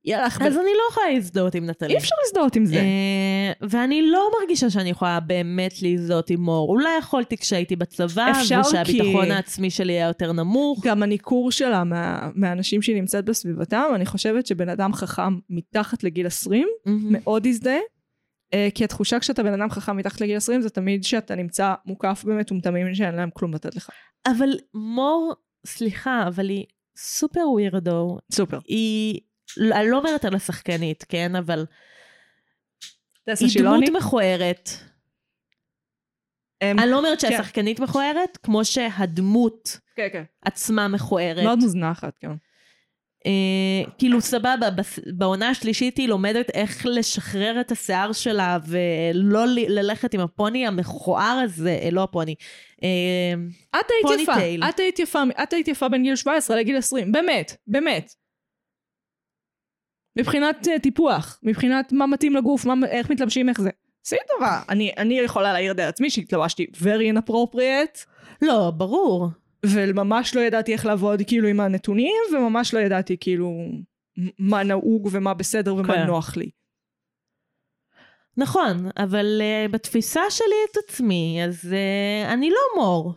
[0.08, 1.93] יאללה, אז אני לא יכולה להזדהות עם נטלי.
[1.93, 2.76] אי אפשר להזדהות עם זה.
[2.76, 6.70] אה, ואני לא מרגישה שאני יכולה באמת להזדהות עם מור.
[6.70, 10.86] אולי יכולתי כשהייתי בצבא, ושהביטחון כי- העצמי שלי היה יותר נמוך.
[10.86, 16.28] גם הניכור שלה מה, מהאנשים שהיא נמצאת בסביבתם, אני חושבת שבן אדם חכם מתחת לגיל
[16.28, 17.01] 20 מהמם.
[17.10, 17.78] מאוד יזדהה.
[18.56, 22.24] אה, כי התחושה כשאתה בן אדם חכם מתחת לגיל 20 זה תמיד שאתה נמצא מוקף
[22.28, 23.89] במטומטמים שאין להם כלום לתת לך.
[24.26, 25.34] אבל מור,
[25.66, 26.66] סליחה, אבל היא
[26.97, 28.18] סופר ווירדו.
[28.32, 28.60] סופר.
[28.68, 29.20] היא,
[29.74, 31.36] אני לא אומרת על השחקנית, כן?
[31.36, 31.66] אבל
[33.28, 33.86] היא שילוני?
[33.86, 34.70] דמות מכוערת.
[36.62, 37.32] אמ, אני לא אומרת כן.
[37.32, 40.24] שהשחקנית מכוערת, כמו שהדמות כן, כן.
[40.41, 41.43] עצמה מכוערת.
[41.43, 42.32] מאוד מוזנחת, כן.
[43.26, 44.70] אה, כאילו סבבה,
[45.14, 51.80] בעונה השלישית היא לומדת איך לשחרר את השיער שלה ולא ללכת עם הפוני המכוער הזה,
[51.82, 52.36] אה, לא הפוני.
[52.84, 53.34] אה,
[53.80, 54.64] את היית יפה, טייל.
[54.64, 58.14] את היית יפה, את היית יפה בין גיל 17 לגיל 20, באמת, באמת.
[60.18, 63.70] מבחינת אה, טיפוח, מבחינת מה מתאים לגוף, מה, איך מתלבשים, איך זה.
[64.06, 64.62] עשי טובה.
[64.70, 68.06] אני, אני יכולה להעיר די עצמי שהתלבשתי very inappropriate,
[68.42, 69.28] לא, ברור.
[69.74, 73.51] וממש לא ידעתי איך לעבוד כאילו עם הנתונים, וממש לא ידעתי כאילו
[74.39, 76.05] מה נהוג ומה בסדר ומה כן.
[76.05, 76.49] נוח לי.
[78.38, 83.13] נכון, אבל uh, בתפיסה שלי את עצמי, אז uh, אני לא מור.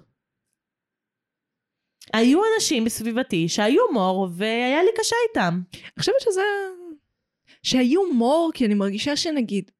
[2.12, 5.61] היו אנשים בסביבתי שהיו מור, והיה לי קשה איתם.
[5.74, 6.42] אני חושבת שזה...
[7.62, 9.70] שהיו מור, כי אני מרגישה שנגיד,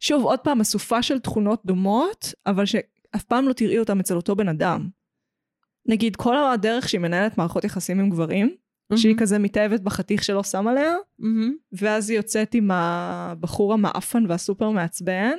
[0.00, 4.36] שוב, עוד פעם, אסופה של תכונות דומות, אבל שאף פעם לא תראי אותם אצל אותו
[4.36, 4.88] בן אדם.
[5.86, 8.54] נגיד, כל הדרך שהיא מנהלת מערכות יחסים עם גברים,
[8.96, 11.56] שהיא כזה מתאהבת בחתיך שלא שם עליה, מהמם.
[11.72, 15.32] ואז היא יוצאת עם הבחור המאפן והסופר מעצבן.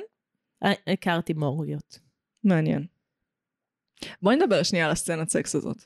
[0.64, 1.98] אה, הכרתי מוריות.
[2.44, 2.86] מעניין.
[4.22, 5.84] בואי נדבר שנייה על הסצנת סקס הזאת.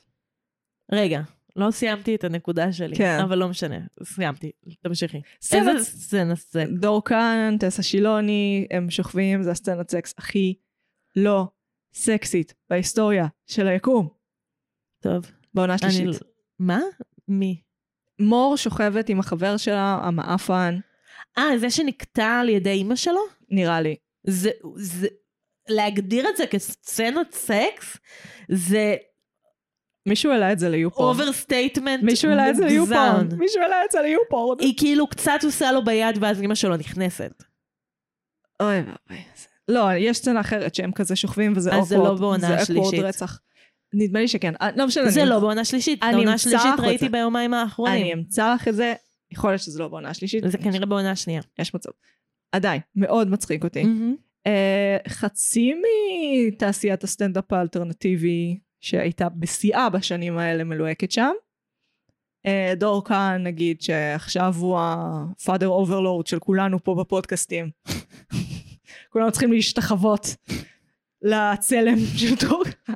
[0.91, 1.21] רגע,
[1.55, 3.19] לא סיימתי את הנקודה שלי, כן.
[3.23, 4.51] אבל לא משנה, סיימתי,
[4.81, 5.21] תמשיכי.
[5.41, 6.63] סצנת- איזה סצנה זה?
[6.79, 10.53] דור כאן, טסה שילוני, הם שוכבים, זה הסצנת סקס הכי
[11.15, 11.47] לא
[11.93, 14.16] סקסית בהיסטוריה של היקום.
[14.99, 15.31] טוב.
[15.53, 15.91] בעונה אני...
[15.91, 16.21] שלישית.
[16.59, 16.79] מה?
[17.27, 17.61] מי?
[18.19, 20.79] מור שוכבת עם החבר שלה, המאפן,
[21.37, 23.21] אה, זה שנקטע על ידי אימא שלו?
[23.49, 23.95] נראה לי.
[24.27, 25.07] זה, זה,
[25.69, 27.97] להגדיר את זה כסצנת סקס,
[28.49, 28.95] זה
[30.05, 31.07] מישהו העלה את זה ל YouPorn.
[31.07, 33.19] overstatement מישהו העלה את זה ל YouPorn.
[33.21, 33.39] מוגזם.
[33.39, 34.59] מישהו העלה את זה ל YouPorn.
[34.59, 37.43] היא כאילו קצת עושה לו ביד ואז אימא שלו נכנסת.
[38.59, 39.23] אוי ואבוי.
[39.67, 42.13] לא, יש סצנה אחרת שהם כזה שוכבים וזה אז זה awkward.
[42.13, 42.99] לא בעונה זה awkward השלישית.
[43.03, 43.39] רצח.
[43.93, 44.53] נדמה לי שכן.
[44.61, 45.09] אה, לא משנה.
[45.09, 47.09] זה אני- לא בעונה שלישית, אני לך את ראיתי.
[47.09, 48.17] ביומיים אני האחרונים.
[48.17, 48.93] אמצא לך את זה.
[49.31, 50.43] יכול להיות שזה לא בעונה השלישית.
[50.47, 51.41] זה כנראה בעונה השנייה.
[51.59, 51.89] יש מצב.
[52.51, 53.83] עדיין, מאוד מצחיק אותי.
[54.47, 55.73] אה, חצי
[56.47, 61.31] מתעשיית הסטנדאפ האלטרנטיבי שהייתה בשיאה בשנים האלה מלוהקת שם.
[62.45, 67.69] אה, דור כאן נגיד שעכשיו הוא ה-father overload של כולנו פה בפודקאסטים.
[69.11, 70.27] כולנו צריכים להשתחוות
[71.21, 72.95] לצלם של דור כאן.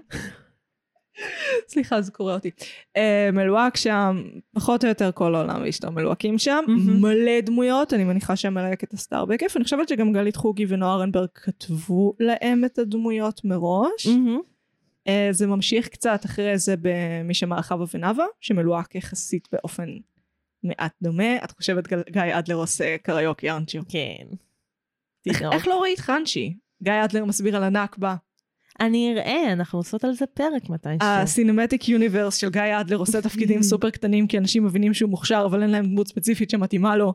[1.67, 2.51] סליחה זה קורא אותי.
[2.97, 4.23] אה, מלוהק שם,
[4.55, 7.01] פחות או יותר כל העולם ואשתו מלוהקים שם, מהמם.
[7.01, 10.93] מלא דמויות, אני מניחה שהם מלהק את הסטאר בכיף, אני חושבת שגם גלית חוגי ונועה
[10.95, 14.07] ארנברג כתבו להם את הדמויות מראש.
[14.07, 14.39] מהמם.
[15.07, 19.89] אה, זה ממשיך קצת אחרי זה במי שמע חווה ונאווה, שמלוהק יחסית באופן
[20.63, 21.35] מעט דומה.
[21.43, 23.79] את חושבת גל- גיא אדלר עושה קריוקי אנצ'ו.
[23.89, 24.25] כן.
[25.29, 26.53] איך- איך לא ראית חנשי?
[26.83, 28.15] גיא אדלר מסביר על הנכבה.
[28.81, 30.97] אני אראה, אנחנו עושות על זה פרק מתישהו.
[31.01, 35.61] הסינמטיק יוניברס של גיא אדלר עושה תפקידים סופר קטנים כי אנשים מבינים שהוא מוכשר אבל
[35.61, 37.13] אין להם דמות ספציפית שמתאימה לו.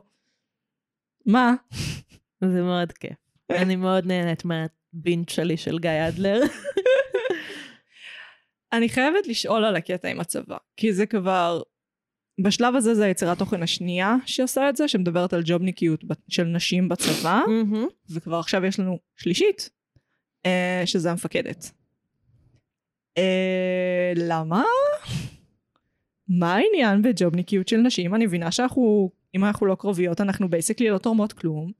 [1.25, 1.55] מה?
[2.53, 3.17] זה מאוד כיף.
[3.49, 6.41] אני מאוד נהנית מהבינט שלי של גיא אדלר.
[8.73, 11.61] אני חייבת לשאול על הקטע עם הצבא, כי זה כבר...
[12.41, 17.41] בשלב הזה זה היצירת תוכן השנייה שעושה את זה, שמדברת על ג'ובניקיות של נשים בצבא.
[18.09, 19.69] וכבר עכשיו יש לנו שלישית,
[20.85, 21.71] שזה המפקדת.
[23.17, 24.63] אה, למה?
[26.27, 28.15] מה העניין בג'ובניקיות של נשים?
[28.15, 31.71] אני מבינה שאנחנו, אם אנחנו לא קרביות, אנחנו בייסקלי לא תורמות כלום.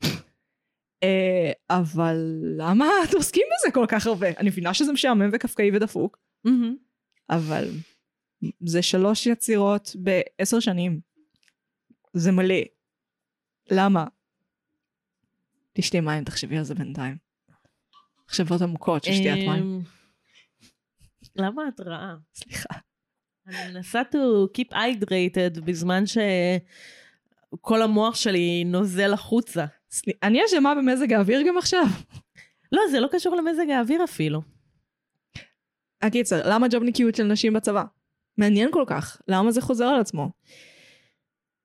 [1.04, 4.28] אה, אבל למה אתם עוסקים בזה כל כך הרבה?
[4.38, 6.18] אני מבינה שזה משעמם וקפקאי ודפוק.
[7.30, 7.70] אבל
[8.66, 11.00] זה שלוש יצירות בעשר שנים.
[12.14, 12.56] זה מלא.
[13.72, 14.06] למה?
[15.74, 17.27] תשתי מים, תחשבי על זה בינתיים.
[18.42, 19.64] מחשבות עמוקות של שתיית מים.
[19.64, 19.82] אמ,
[21.36, 22.16] למה את רעה?
[22.36, 22.70] סליחה.
[23.48, 24.18] אני מנסה to
[24.58, 29.66] keep hydrated בזמן שכל המוח שלי נוזל החוצה.
[30.24, 31.86] אני אשמה במזג האוויר גם עכשיו.
[32.72, 34.42] לא, זה לא קשור למזג האוויר אפילו.
[36.02, 37.84] הקיצר, למה ג'ובניקיות של נשים בצבא?
[38.38, 39.22] מעניין כל כך.
[39.28, 40.30] למה זה חוזר על עצמו?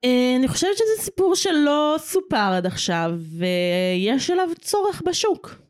[0.05, 5.62] אה, אני חושבת שזה סיפור שלא סופר עד עכשיו, ויש אליו צורך בשוק.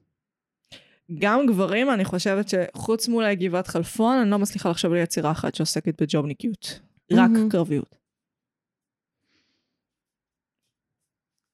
[1.19, 5.55] גם גברים, אני חושבת שחוץ מאולי גבעת חלפון, אני לא מצליחה לחשוב על יצירה אחת
[5.55, 6.81] שעוסקת בג'ובניקיות.
[7.13, 7.31] רק.
[7.51, 7.97] קרביות.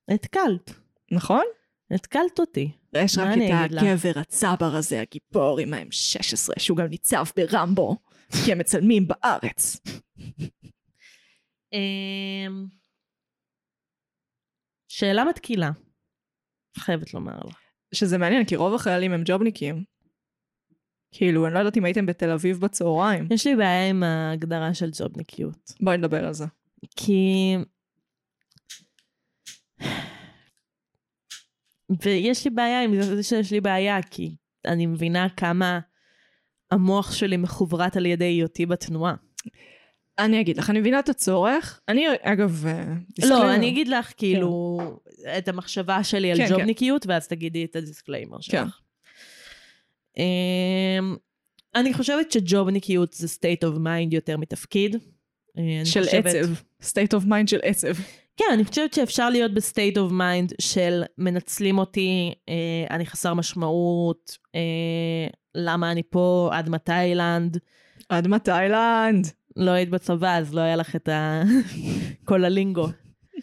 [0.09, 0.71] התקלת.
[1.13, 1.45] נכון?
[1.91, 2.73] התקלת אותי.
[2.93, 3.73] יש רק את?
[3.83, 7.97] הגבר הצבר הזה, הגיבור עם ה-M16, שהוא גם ניצב ברמבו,
[8.45, 9.81] כי הם מצלמים בארץ.
[11.73, 12.67] אמ,
[14.89, 15.71] שאלה מתקילה.
[16.79, 17.68] חייבת לומר לך.
[17.95, 19.85] שזה מעניין, כי רוב החיילים הם ג'ובניקים.
[21.13, 23.29] כאילו, אני לא יודעת אם הייתם בתל אביב בצהריים.
[23.31, 25.73] יש לי בעיה עם ההגדרה של ג'ובניקיות.
[25.81, 26.45] בואי נדבר על זה.
[26.97, 27.57] כי...
[32.03, 34.37] ויש לי בעיה עם זה שיש לי בעיה, כי
[34.67, 35.81] אני מבינה כמה
[36.71, 39.15] המוח שלי מחוברת על ידי היותי בתנועה.
[40.19, 41.81] אני אגיד לך, אני מבינה את הצורך.
[41.89, 42.85] אני, אגב, אה,
[43.29, 43.55] לא.
[43.55, 44.79] אני אגיד לך כאילו
[45.39, 46.53] את המחשבה שלי על כן, כן.
[46.55, 48.43] ג'ובניקיות, ואז תגידי את ה disclaimer כן.
[48.43, 48.81] שלך.
[50.19, 51.17] אמ,
[51.75, 54.97] אני חושבת שג'ובניקיות זה state of mind יותר מתפקיד.
[55.59, 56.49] אה, של חושבת- עצב.
[56.83, 57.93] state of mind של עצב.
[58.37, 62.55] כן, אני חושבת שאפשר להיות ב state of mind של מנצלים אותי, אה,
[62.91, 64.61] אני חסר משמעות, אה,
[65.55, 67.59] למה אני פה, עד מתי תאילנד.
[68.09, 69.27] עד מה תאילנד?
[69.59, 71.43] לא היית בצבא, אז לא היה לך את ה...
[72.29, 72.87] כל ה lingo.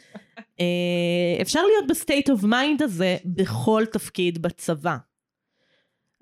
[0.59, 4.97] אה, אפשר להיות ב state of mind הזה בכל תפקיד בצבא.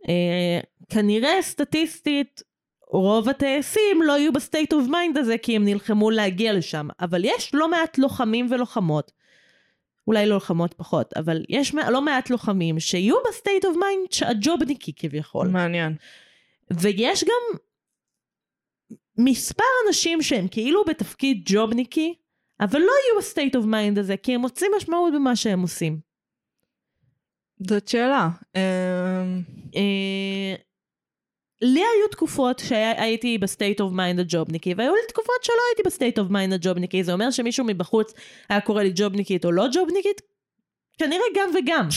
[0.10, 2.42] אה, כנראה סטטיסטית,
[2.88, 7.26] רוב הטייסים לא יהיו ב state of mind הזה כי הם נלחמו להגיע לשם, אבל
[7.26, 9.12] יש לא מעט לוחמים ולוחמות,
[10.08, 14.94] אולי לא לוחמות פחות, אבל יש לא מעט לוחמים שיהיו ב state of mind הג'ובניקי
[14.96, 15.48] כביכול.
[15.48, 15.96] מעניין.
[16.72, 17.60] ויש גם
[19.18, 22.16] מספר אנשים שהם כאילו בתפקיד ג'ובניקי,
[22.60, 26.00] אבל לא יהיו ב state of mind הזה, כי הם מוצאים משמעות במה שהם עושים.
[27.68, 28.30] זאת שאלה.
[28.56, 28.62] אמ,
[29.76, 30.56] אה,
[31.62, 35.92] לי היו תקופות שהייתי ב state of mind הג'ובניקי, והיו לי תקופות שלא הייתי ב
[35.92, 38.14] state of mind הג'ובניקי, זה אומר שמישהו מבחוץ
[38.50, 40.22] היה קורא לי ג'ובניקית או לא ג'ובניקית?
[40.98, 41.88] כנראה גם וגם.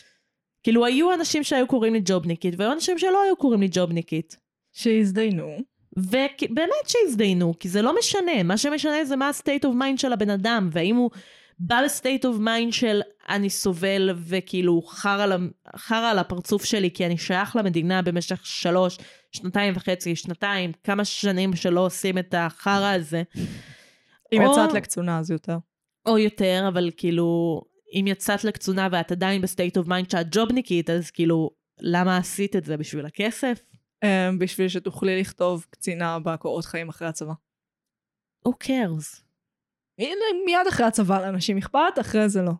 [0.62, 4.36] כאילו היו אנשים שהיו קוראים לי ג'ובניקית, והיו אנשים שלא היו קוראים לי ג'ובניקית.
[4.76, 5.56] שהזדיינו.
[5.96, 10.30] ובאמת שהזדיינו, כי זה לא משנה, מה שמשנה זה מה ה-state of mind של הבן
[10.30, 11.10] אדם, והאם הוא
[11.58, 14.82] בא ל-state of mind של אני סובל וכאילו
[15.76, 18.98] חרא על, הפרצוף שלי כי אני שייך למדינה במשך שלוש,
[19.32, 23.22] שנתיים וחצי, שנתיים, כמה שנים שלא עושים את החרא הזה,
[24.32, 25.56] אם או- יצאת לקצונה אז יותר.
[26.06, 27.60] או יותר, אבל כאילו,
[27.92, 32.64] אם יצאת לקצונה ואת עדיין ב-state of mind שאת ג'ובניקית, אז כאילו, למה עשית את
[32.64, 32.76] זה?
[32.76, 33.60] בשביל הכסף?
[34.04, 37.32] אמ, בשביל שתוכלי לכתוב קצינה בקורות חיים אחרי הצבא.
[38.48, 39.22] Who cares?
[40.46, 42.52] מיד אחרי הצבא לאנשים אכפת, אחרי זה לא.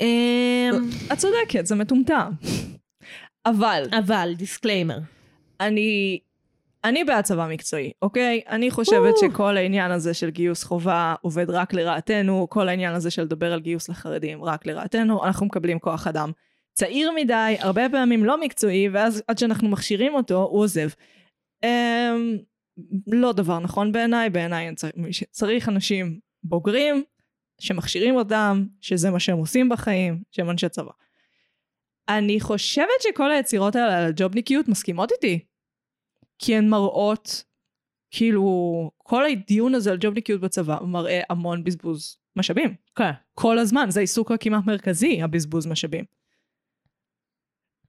[0.00, 2.30] אמ, את צודקת, זה מטומטם.
[3.46, 4.98] אבל אבל, disclaimer.
[5.60, 6.20] אני,
[6.84, 8.40] אני בעד צבא מקצועי, אוקיי?
[8.48, 9.14] אני חושבת.
[9.20, 13.60] שכל העניין הזה של גיוס חובה עובד רק לרעתנו, כל העניין הזה של לדבר על
[13.60, 16.32] גיוס לחרדים רק לרעתנו, אנחנו מקבלים כוח אדם
[16.72, 20.88] צעיר מדי, הרבה פעמים לא מקצועי, ואז עד שאנחנו מכשירים אותו, הוא עוזב.
[21.64, 22.38] אמ,
[23.06, 24.94] לא דבר נכון בעיניי, בעיניי צריך,
[25.30, 27.04] צריך אנשים בוגרים,
[27.60, 30.90] שמכשירים אותם, שזה מה שהם עושים בחיים, שהם אנשי צבא.
[32.08, 35.38] אני חושבת שכל היצירות האלה על הג'ובניקיות מסכימות איתי.
[36.38, 37.44] כי הן מראות,
[38.10, 42.74] כאילו, כל הדיון הזה על ג'ובניקיות בצבא מראה המון בזבוז משאבים.
[42.96, 43.10] כן.
[43.34, 46.04] כל הזמן, זה העיסוק הכמעט מרכזי, הבזבוז משאבים.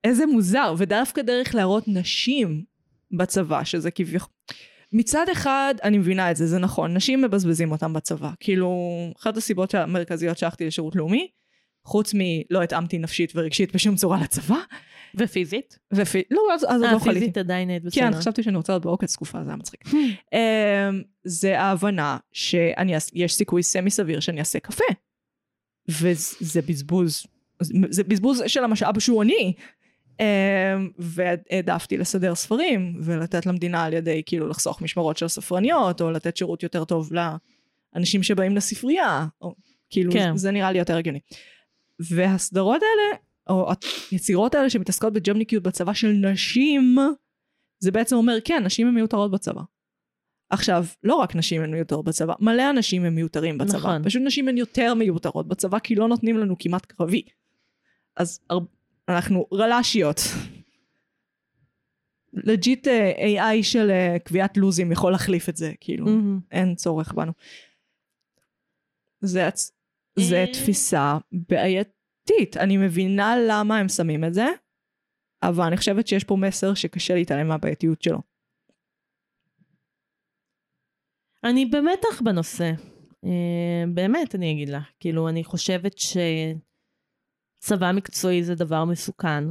[0.04, 2.64] איזה מוזר, ודווקא דרך להראות נשים
[3.12, 4.30] בצבא, שזה כביכול...
[4.92, 8.30] מצד אחד, אני מבינה את זה, זה נכון, נשים מבזבזים אותם בצבא.
[8.40, 8.78] כאילו,
[9.20, 11.28] אחת הסיבות המרכזיות שהלכתי לשירות לאומי,
[11.86, 14.58] חוץ מלא התאמתי נפשית ורגשית בשום צורה לצבא,
[15.16, 15.80] ופיזית?
[15.94, 16.22] ופי...
[16.32, 17.20] לא, אז, אז עוד אה, לא חליתי.
[17.20, 18.02] פיזית עדיין היית בסדר.
[18.02, 19.82] כן, חשבתי שאני רוצה להיות בעוקץ תקופה, זה היה מצחיק.
[20.34, 24.84] אמ, זה ההבנה שיש סיכוי סמי סביר שאני אעשה קפה.
[25.90, 27.26] וזה בזבוז,
[27.90, 29.54] זה בזבוז של המשאב שהוא אני.
[30.20, 36.38] אמ, והעדפתי לסדר ספרים ולתת למדינה על ידי כאילו לחסוך משמרות של ספרניות או לתת
[36.38, 39.26] שירות יותר טוב לאנשים שבאים לספרייה.
[39.42, 39.56] או,
[39.90, 40.38] כאילו כן.
[40.38, 41.20] זה נראה לי יותר הגיוני.
[42.00, 43.72] והסדרות האלה או
[44.12, 46.98] היצירות האלה שמתעסקות בג'ובניקיות בצבא של נשים,
[47.80, 49.62] זה בעצם אומר, כן, נשים הן מיותרות בצבא.
[50.50, 53.78] עכשיו, לא רק נשים הן מיותרות בצבא, מלא אנשים הם מיותרים בצבא.
[53.78, 54.04] נכון.
[54.04, 57.22] פשוט נשים הן יותר מיותרות בצבא, כי לא נותנים לנו כמעט קרבי.
[58.18, 58.60] אז הר...
[59.10, 60.18] אנחנו רל"שיות.
[62.34, 66.40] לג'יט אה, AI של אה, קביעת לוזים יכול להחליף את זה, כאילו, מהמם.
[66.52, 67.32] אין צורך בנו.
[69.22, 69.50] זה,
[70.20, 70.54] זה אה.
[70.54, 72.58] תפיסה בעייתית.
[72.58, 74.46] אני מבינה למה הם שמים את זה,
[75.44, 78.20] אבל אני חושבת שיש פה מסר שקשה להתעלם מהבעייתיות שלו.
[81.44, 82.72] אני במתח בנושא.
[83.94, 84.84] באמת, אני אגיד לך.
[85.00, 85.98] כאילו, אני חושבת
[87.64, 89.44] שצבא מקצועי זה דבר מסוכן,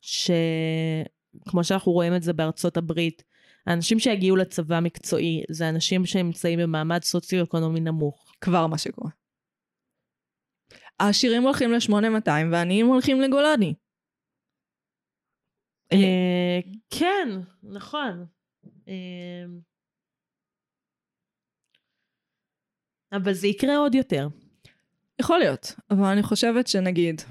[0.00, 3.22] שכמו שאנחנו רואים את זה בארצות הברית,
[3.66, 8.32] האנשים שיגיעו לצבא מקצועי זה אנשים שנמצאים במעמד סוציו-אקונומי נמוך.
[8.40, 9.10] כבר מה שקורה.
[11.00, 13.74] העשירים הולכים ל-8200 והעניים הולכים לגולני.
[15.92, 16.60] אה,
[16.90, 17.28] כן,
[17.62, 18.26] נכון.
[18.88, 19.44] אה,
[23.12, 24.28] אבל זה יקרה עוד יותר.
[25.20, 27.22] יכול להיות, אבל אני חושבת שנגיד,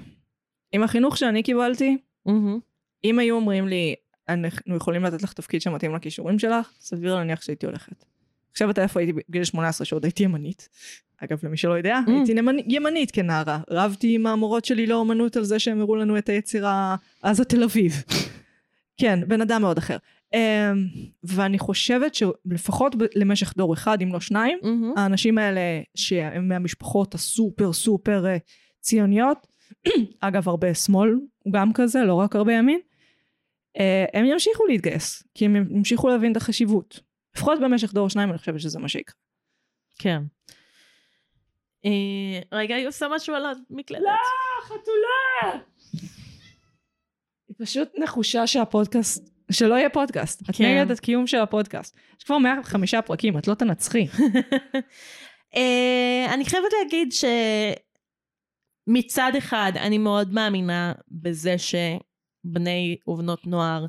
[0.72, 1.96] עם החינוך שאני קיבלתי,
[2.26, 2.58] מהמם.
[3.04, 3.94] אם היו אומרים לי,
[4.28, 8.04] אנחנו יכולים לתת לך תפקיד שמתאים לכישורים שלך, סביר להניח שהייתי הולכת.
[8.52, 10.68] עכשיו אתה איפה הייתי בגיל 18 שעוד הייתי ימנית.
[11.24, 12.10] אגב, למי שלא יודע, Mm.
[12.10, 12.56] הייתי נמנ...
[12.66, 13.58] ימנית כנערה.
[13.70, 17.92] רבתי עם המורות שלי לאומנות על זה שהם הראו לנו את היצירה עזה תל אביב.
[19.00, 19.96] כן, בן אדם מאוד אחר.
[20.34, 20.36] Um,
[21.24, 24.92] ואני חושבת שלפחות ב- למשך דור אחד, אם לא שניים, מהמם.
[24.96, 25.60] האנשים האלה
[25.94, 28.36] שהם מהמשפחות הסופר סופר אה,
[28.80, 29.46] ציוניות,
[30.20, 32.80] אגב הרבה שמאל הוא גם כזה, לא רק הרבה ימין,
[33.78, 37.00] אה, הם ימשיכו להתגייס, כי הם ימשיכו להבין את החשיבות.
[37.36, 39.14] לפחות במשך דור שניים אני חושבת שזה מה שיקרה.
[39.98, 40.22] כן.
[41.84, 44.02] אה, רגע, היא עושה משהו על המקלדת.
[44.62, 45.60] חתולה!
[47.48, 50.50] היא פשוט נחושה שהפודקאסט, שלא יהיה פודקאסט.
[50.50, 50.64] את כן.
[50.64, 51.96] נגד הקיום של הפודקאסט.
[52.18, 54.06] יש כבר 105 פרקים, את לא תנצחי.
[55.56, 57.12] אה, אני חייבת להגיד
[58.88, 63.86] שמצד אחד אני מאוד מאמינה בזה שבני ובנות נוער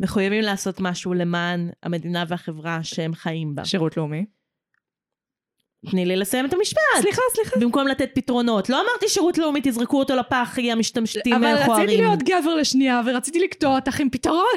[0.00, 3.64] מחויבים לעשות משהו למען המדינה והחברה שהם חיים בה.
[3.64, 4.24] שירות לאומי.
[5.90, 6.80] תני לי לסיים את המשפט.
[7.00, 7.60] סליחה, סליחה.
[7.60, 8.68] במקום לתת פתרונות.
[8.68, 11.84] לא אמרתי שירות לאומי, תזרקו אותו לפח, משתמטים אבל מכוערים.
[11.84, 14.56] רציתי להיות גבר לשנייה, ורציתי לקטוע אותך עם פתרון.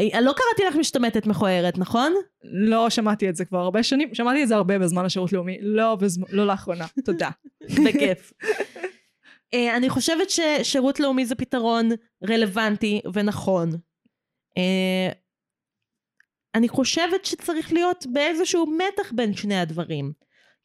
[0.00, 2.14] לא קראתי לך משתמטת מכוערת, נכון?
[2.44, 5.94] לא שמעתי את זה כבר הרבה שנים, שמעתי את זה הרבה בזמן השירות לאומי, לא,
[5.94, 7.30] בזמן, לא לאחרונה, תודה.
[7.86, 8.32] בכיף.
[9.54, 11.88] אה, אני חושבת ששירות לאומי זה פתרון
[12.28, 13.70] רלוונטי ונכון.
[14.58, 15.12] אה,
[16.54, 20.12] אני חושבת שצריך להיות באיזשהו מתח בין שני הדברים.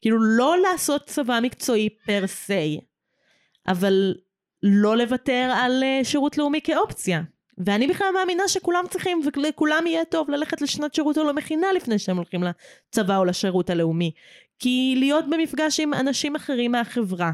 [0.00, 2.80] כאילו לא לעשות צבא מקצועי פר סי,
[3.68, 4.14] אבל
[4.62, 7.22] לא לוותר על אה, שירות לאומי כאופציה.
[7.66, 12.16] ואני בכלל מאמינה שכולם צריכים ולכולם יהיה טוב ללכת לשנת שירות או למכינה לפני שהם
[12.16, 14.12] הולכים לצבא או לשירות הלאומי.
[14.58, 17.30] כי להיות במפגש עם אנשים אחרים מהחברה,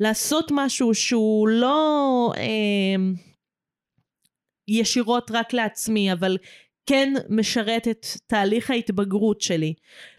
[0.00, 3.12] לעשות משהו שהוא לא אה,
[4.68, 6.36] ישירות רק לעצמי, אבל
[6.86, 9.74] כן משרת את תהליך ההתבגרות שלי.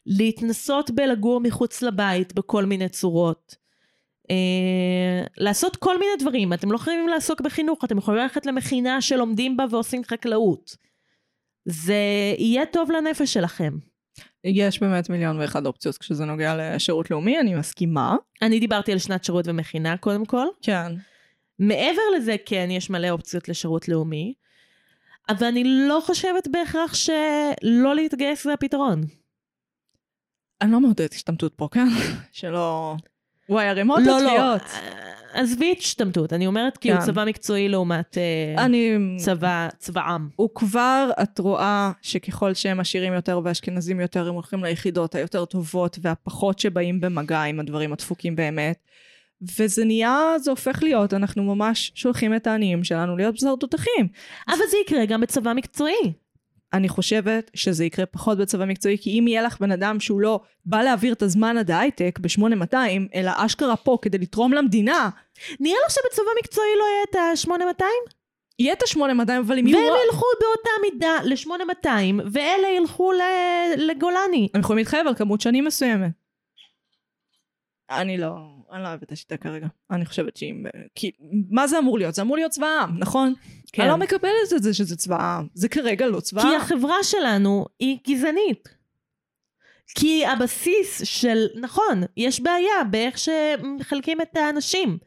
[0.06, 3.56] להתנסות בלגור מחוץ לבית בכל מיני צורות.
[4.32, 6.54] אה, לעשות כל מיני דברים.
[6.54, 10.76] אתם לא חייבים לעסוק בחינוך, אתם יכולים ללכת למכינה שלומדים בה ועושים חקלאות.
[11.66, 12.04] זה
[12.38, 13.74] יהיה טוב לנפש שלכם.
[14.44, 18.16] יש באמת מיליון ואחד אופציות כשזה נוגע לשירות לאומי, אני מסכימה.
[18.42, 20.46] אני דיברתי על שנת שירות ומכינה קודם כל.
[20.62, 20.92] כן.
[21.60, 24.34] מעבר לזה, כן, יש מלא אופציות לשירות לאומי,
[25.30, 29.02] אבל אני לא חושבת בהכרח שלא להתגייס זה הפתרון.
[30.62, 31.88] אני לא מעודדת השתמטות פה, כן?
[32.32, 32.96] שלא...
[33.50, 34.62] וואי, ערימות לא, התביעות.
[34.62, 37.06] לא, עזבי השתמטות, אני אומרת כאילו כן.
[37.06, 38.98] צבא מקצועי לעומת אה, אני...
[39.18, 40.30] צבא, צבא עם.
[40.36, 46.00] הוא כבר, את רואה שככל שהם עשירים יותר ואשכנזים יותר, הם הולכים ליחידות היותר טובות
[46.02, 48.78] והפחות שבאים במגע עם הדברים הדפוקים באמת.
[49.60, 54.08] וזה נהיה, זה הופך להיות, אנחנו ממש שולחים את העניים שלנו להיות בשר תותחים.
[54.48, 56.14] אבל זה יקרה גם בצבא מקצועי.
[56.74, 60.40] אני חושבת שזה יקרה פחות בצבא מקצועי, כי אם יהיה לך בן אדם שהוא לא
[60.66, 62.76] בא להעביר את הזמן עד ההייטק ב-8200,
[63.16, 65.10] אלא אשכרה פה כדי לתרום למדינה,
[65.60, 68.12] נראה לך שבצבא מקצועי לא יהיה את ה-8200?
[68.60, 69.78] יהיה את ה-8200, אבל אם יהיו...
[69.78, 74.50] והם ילכו באותה מידה ל-8200, ואלה ילכו ל- לגולני.
[74.54, 76.12] הם יכולים להתחייב על כמות שנים מסוימת.
[77.92, 78.36] אני לא,
[78.72, 79.68] אני לא אוהבת את השיטה כרגע.
[79.92, 80.64] אני חושבת שאם...
[80.96, 81.12] כי
[81.50, 82.16] מה זה אמור להיות?
[82.16, 83.34] זה אמור להיות צבא העם, נכון?
[83.74, 83.82] כן.
[83.82, 85.48] אני לא מקבלת את זה שזה צבא העם.
[85.54, 86.56] זה כרגע לא צבא כי העם.
[86.62, 88.70] החברה שלנו היא גזענית.
[89.96, 94.98] כי הבסיס של, נכון, יש בעיה באיך שמחלקים את האנשים.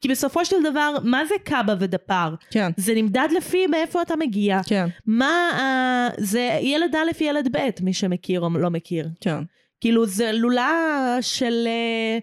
[0.00, 2.34] כי בסופו של דבר, מה זה קאבה ודפר?
[2.50, 4.60] כן, זה נמדד לפי מאיפה אתה מגיע.
[4.66, 9.08] כן, מה, ה- זה ילד א', ילד ב', מי שמכיר או לא מכיר.
[9.20, 9.38] כן.
[9.80, 10.78] כאילו, זה לולה
[11.20, 11.64] של...
[11.66, 12.18] אה,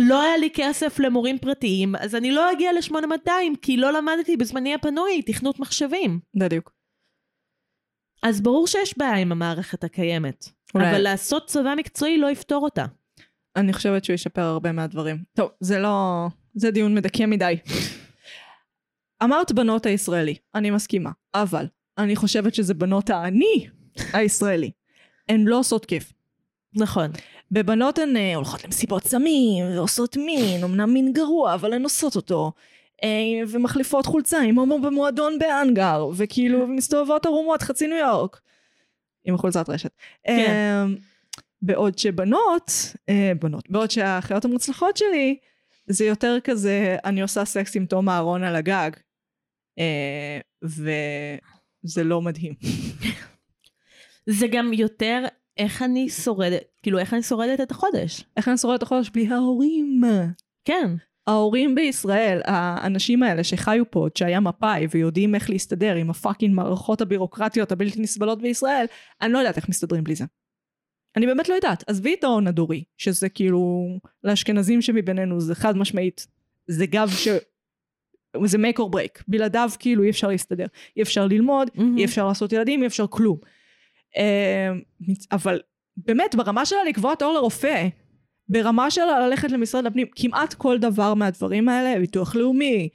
[0.00, 3.30] לא היה לי כסף למורים פרטיים, אז אני לא אגיע ל-8200,
[3.62, 6.20] כי לא למדתי בזמני הפנוי תכנות מחשבים.
[6.34, 6.72] בדיוק.
[8.22, 10.48] אז ברור שיש בעיה עם המערכת הקיימת.
[10.74, 12.84] אולי- אבל לעשות צבא מקצועי לא יפתור אותה.
[13.56, 15.16] אני חושבת שהוא ישפר הרבה מהדברים.
[15.34, 16.26] טוב, זה לא...
[16.54, 17.54] זה דיון מדכא מדי.
[19.24, 21.66] אמרת בנות הישראלי, אני מסכימה, אבל
[21.98, 23.66] אני חושבת שזה בנות האני
[24.12, 24.70] הישראלי.
[25.28, 26.12] הן לא עושות כיף.
[26.74, 27.10] נכון.
[27.50, 32.52] בבנות הן אה, הולכות למסיבות סמים, ועושות מין, אמנם מין גרוע, אבל הן עושות אותו.
[33.04, 38.40] אה, ומחליפות חולצה עם הומו במועדון באנגר, וכאילו מסתובבות ערומות חצי ניו יורק.
[39.24, 39.90] עם חולצת רשת.
[40.26, 40.32] כן.
[40.32, 40.84] אה,
[41.62, 42.72] בעוד שבנות,
[43.08, 45.36] אה, בנות, בעוד שהאחיות המוצלחות שלי,
[45.86, 48.90] זה יותר כזה, אני עושה סקס עם תום אהרון על הגג.
[50.62, 52.54] וזה לא מדהים.
[54.38, 55.24] זה גם יותר
[55.58, 58.24] איך אני שורדת, כאילו איך אני שורדת את החודש.
[58.36, 60.00] איך אני שורדת את החודש בלי ההורים?
[60.64, 60.90] כן.
[61.26, 67.72] ההורים בישראל, האנשים האלה שחיו פה, שהיה מפא"י ויודעים איך להסתדר עם הפאקינג מערכות הבירוקרטיות
[67.72, 68.86] הבלתי נסבלות בישראל,
[69.22, 70.24] אני לא יודעת איך מסתדרים בלי זה.
[71.16, 71.84] אני באמת לא יודעת.
[71.86, 73.88] עזבי את ההון הדורי, שזה כאילו,
[74.24, 76.26] לאשכנזים שמבינינו זה חד משמעית,
[76.66, 77.28] זה גב ש...
[78.44, 79.22] זה make or break.
[79.28, 80.66] בלעדיו כאילו אי אפשר להסתדר.
[80.96, 81.98] אי אפשר ללמוד, מהמם.
[81.98, 83.38] אי אפשר לעשות ילדים, אי אפשר כלום.
[84.18, 84.72] אה,
[85.32, 85.60] אבל
[85.96, 87.88] באמת, ברמה שלה לקבוע תור לרופא,
[88.48, 92.88] ברמה שלה ללכת למשרד הפנים, כמעט כל דבר מהדברים האלה, ביטוח לאומי,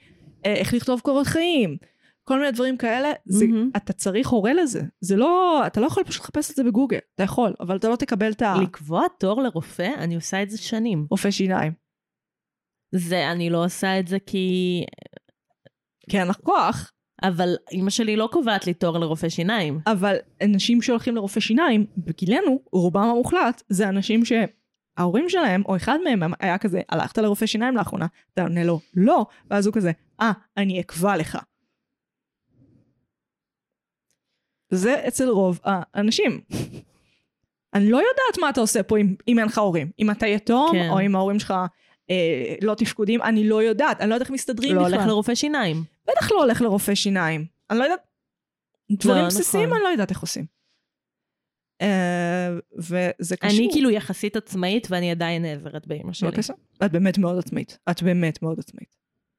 [0.46, 1.76] אה, איך לכתוב קורות חיים,
[2.24, 3.70] כל מיני דברים כאלה, זה, מהמם.
[3.76, 4.82] אתה צריך הורה לזה.
[5.00, 6.98] זה לא, אתה לא יכול פשוט לחפש את זה בגוגל.
[7.14, 11.06] אתה יכול, אבל אתה לא תקבל את לקבוע תור לרופא, אני עושה את זה שנים.
[11.10, 11.72] הרופא שיניים.
[12.94, 14.84] זה, אני לא עושה את זה כי...
[16.10, 16.92] כי אין לך כוח,
[17.28, 19.80] אבל אימא שלי לא קובעת לי תור לרופא שיניים.
[19.86, 26.32] אבל אנשים שהולכים לרופא שיניים, בגילנו, רובם המוחלט, זה אנשים שההורים שלהם, או אחד מהם
[26.40, 28.06] היה כזה, הלכת לרופא שיניים לאחרונה?
[28.34, 31.38] אתה עונה לו, לא, ואז הוא כזה, אה, אני אקבע לך.
[34.72, 36.40] זה אצל רוב האנשים.
[37.74, 39.90] אני לא יודעת מה אתה עושה פה אם, אם אין לך הורים.
[39.98, 40.90] אם אתה יתום, כן.
[40.90, 41.54] או אם ההורים שלך
[42.10, 44.00] אה, לא תפקודים, אני לא יודעת.
[44.00, 44.94] אני לא יודעת איך מסתדרים לא בכלל.
[44.94, 45.84] הולך לרופא שיניים.
[46.08, 47.44] בטח לא הולך לרופא שיניים.
[47.70, 48.00] אני לא יודעת...
[48.92, 49.76] דברים לא, בסיסיים נכון.
[49.76, 50.46] אני לא יודעת איך עושים.
[51.82, 52.48] אה,
[52.78, 53.58] וזה קשור.
[53.58, 56.28] אני כאילו יחסית עצמאית ואני עדיין נעזרת באימא שלי.
[56.28, 56.52] בבקשה.
[56.84, 57.78] את באמת מאוד עצמאית.
[57.90, 58.96] את באמת מאוד עצמאית.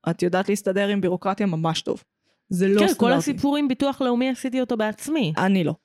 [0.10, 2.04] את יודעת להסתדר עם בירוקרטיה ממש טוב.
[2.50, 3.18] זה לא כן, כל סטנדרטי.
[3.18, 5.34] הסיפור עם ביטוח לאומי עשיתי אותו בעצמי.
[5.38, 5.76] אני לא.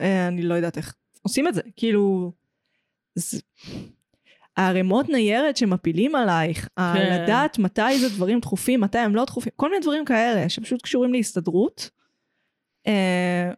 [0.00, 1.60] אה, אני לא יודעת איך עושים את זה.
[1.76, 2.32] כאילו...
[3.14, 3.40] זה...
[4.56, 7.22] הערימות ניירת שמפילים עלייך, כן.
[7.22, 11.12] לדעת מתי זה דברים דחופים, מתי הם לא דחופים, כל מיני דברים כאלה שפשוט קשורים
[11.12, 11.90] להסתדרות.
[12.86, 13.50] אה,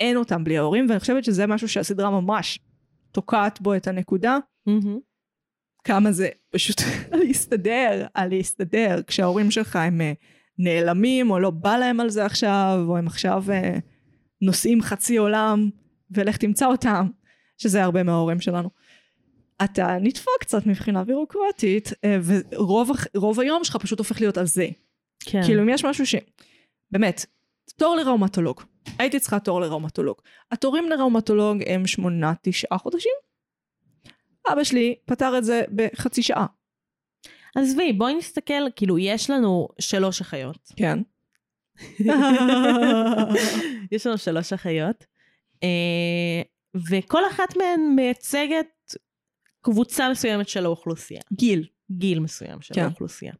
[0.00, 2.58] אין אותם בלי ההורים, ואני חושבת שזה משהו שהסדרה ממש
[3.12, 4.38] תוקעת בו את הנקודה.
[4.66, 4.98] מהמם.
[5.84, 6.76] כמה זה פשוט
[7.22, 10.12] להסתדר, על להסתדר, כשההורים שלך הם אה,
[10.58, 13.78] נעלמים, או לא בא להם על זה עכשיו, או הם עכשיו אה,
[14.42, 15.70] נוסעים חצי עולם,
[16.10, 17.08] ולך תמצא אותם,
[17.58, 18.70] שזה הרבה מההורים שלנו.
[19.64, 22.18] אתה נדפק קצת מבחינה בירוקרטית, אה,
[23.14, 24.66] ורוב היום שלך פשוט הופך להיות על זה.
[25.20, 25.42] כן.
[25.44, 26.14] כאילו אם יש משהו ש...
[26.90, 27.26] באמת,
[27.76, 28.62] תור לראומטולוג.
[28.98, 30.16] הייתי צריכה תור לראומטולוג.
[30.50, 33.12] התורים לראומטולוג הם שמונה, תשעה חודשים.
[34.52, 36.46] אבא שלי פתר את זה בחצי שעה.
[37.56, 40.58] עזבי, בואי נסתכל, כאילו, יש לנו שלוש אחיות.
[40.76, 40.98] כן.
[43.92, 45.04] יש לנו שלוש אחיות,
[45.62, 46.42] אה,
[46.90, 48.66] וכל אחת מהן מייצגת
[49.62, 51.20] קבוצה מסוימת של האוכלוסייה.
[51.32, 51.66] גיל.
[51.90, 52.82] גיל מסוים של כן.
[52.82, 53.32] האוכלוסייה.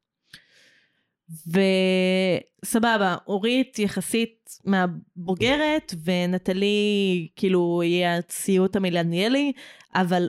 [2.65, 9.53] וסבבה, אורית יחסית מהבוגרת, ונטלי כאילו היא הציות המילניאלי,
[9.95, 10.29] אבל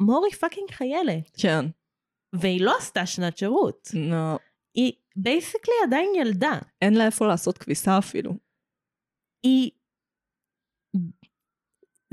[0.00, 1.64] מורי פאקינג חיילת, כן.
[2.32, 3.90] והיא לא עשתה שנת שירות.
[3.94, 4.38] נו.
[4.74, 6.58] היא basically עדיין ילדה.
[6.82, 8.32] אין לה איפה לעשות כביסה אפילו.
[9.42, 9.70] היא...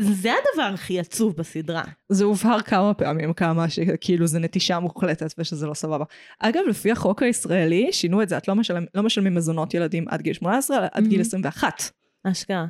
[0.03, 1.83] זה הדבר הכי עצוב בסדרה.
[2.09, 6.05] זה הובהר כמה פעמים כמה שכאילו זה נטישה מוחלטת ושזה לא סבבה.
[6.39, 10.21] אגב, לפי החוק הישראלי, שינו את זה, את לא, משלם, לא משלמים מזונות ילדים עד
[10.21, 11.23] גיל 18, אלא עד גיל Mhm.
[11.23, 11.81] 21.
[12.23, 12.65] אשכרה.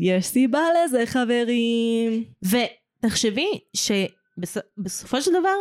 [0.00, 2.24] יש סיבה לזה, חברים.
[2.42, 5.56] ותחשבי שבסופו של דבר,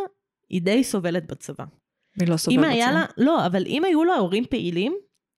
[0.50, 1.64] היא די סובלת בצבא.
[2.20, 2.92] היא לא סובלת בצבא.
[2.92, 4.96] לה, לא, אבל אם היו לה הורים פעילים,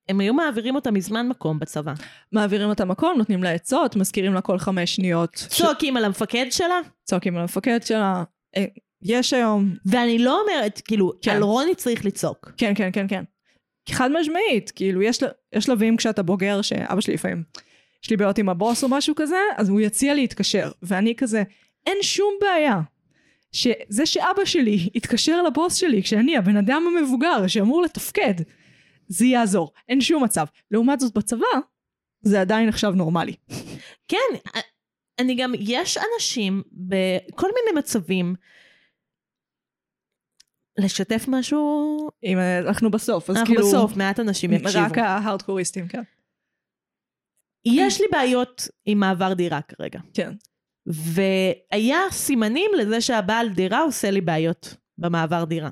[0.09, 1.93] הם היו מעבירים אותה מזמן מקום בצבא.
[2.31, 5.37] מעבירים אותה מקום, נותנים לה עצות, מזכירים לה כל חמש שניות.
[5.37, 8.23] ש- צועקים על המפקד שלה, צועקים על המפקד שלה.
[8.57, 8.65] אה,
[9.01, 11.31] יש היום, ואני לא אומרת, כאילו, כן.
[11.31, 12.51] על רוני צריך לצעוק.
[12.57, 13.23] כן, כן, כן, כן.
[13.89, 15.19] חד משמעית, כאילו, יש,
[15.55, 17.43] יש שלבים כשאתה בוגר, שאבא שלי לפעמים,
[18.03, 21.43] יש לי בעיות עם הבוס או משהו כזה, אז הוא יציע להתקשר, ואני כזה,
[21.87, 22.79] אין שום בעיה.
[23.51, 28.33] שזה שאבא שלי יתקשר לבוס שלי, כשאני הבן אדם המבוגר שאמור לתפקד,
[29.09, 30.45] זה יעזור, אין שום מצב.
[30.71, 31.45] לעומת זאת בצבא,
[32.21, 33.35] זה עדיין נחשב נורמלי.
[34.07, 34.37] כן,
[35.19, 38.35] אני גם, יש אנשים בכל מיני מצבים,
[40.77, 43.67] לשתף משהו, אם אה, אנחנו בסוף, אז אנחנו כאילו...
[43.67, 44.85] בסוף, מעט אנשים יקשיבו.
[44.85, 46.03] רק ההארדקוריסטים, כן.
[47.65, 49.99] יש לי בעיות עם מעבר דירה כרגע.
[50.13, 50.33] כן.
[50.85, 55.69] והיה סימנים לזה שהבעל דירה עושה לי בעיות במעבר דירה.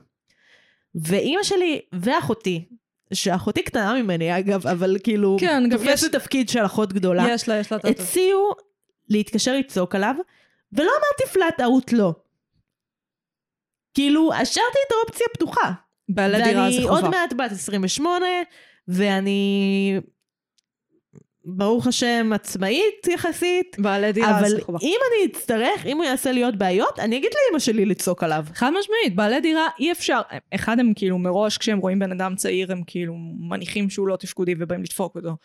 [0.95, 2.65] ואימא שלי ואחותי,
[3.13, 7.55] שאחותי קטנה ממני אגב, אבל כאילו, כן, יש- תופסת תפקיד של אחות גדולה, יש לה,
[7.59, 7.77] יש לה...
[7.77, 8.51] את הציעו
[9.09, 10.15] להתקשר לצעוק עליו,
[10.73, 12.13] ולא אמרתי פלאט אאוט לא.
[13.93, 15.71] כאילו, השארתי את האופציה פתוחה.
[16.09, 16.95] בעלי דירה זה ואני חובה.
[17.01, 18.25] עוד מעט בת 28,
[18.87, 19.99] ואני,
[21.49, 23.75] ברוך השם, עצמאית יחסית.
[23.79, 24.47] בעלי דירה אבל.
[24.81, 28.45] אם אני אצטרך, אם הוא יעשה להיות בעיות, אני אגיד לאמא שלי לצעוק עליו.
[28.53, 30.21] חד משמעית, בעלי דירה אי אפשר,
[30.55, 33.13] אחד הם כאילו מראש כשהם רואים בן אדם צעיר הם כאילו
[33.49, 35.35] מניחים שהוא לא תפקודי ובאים לדפוק אותו.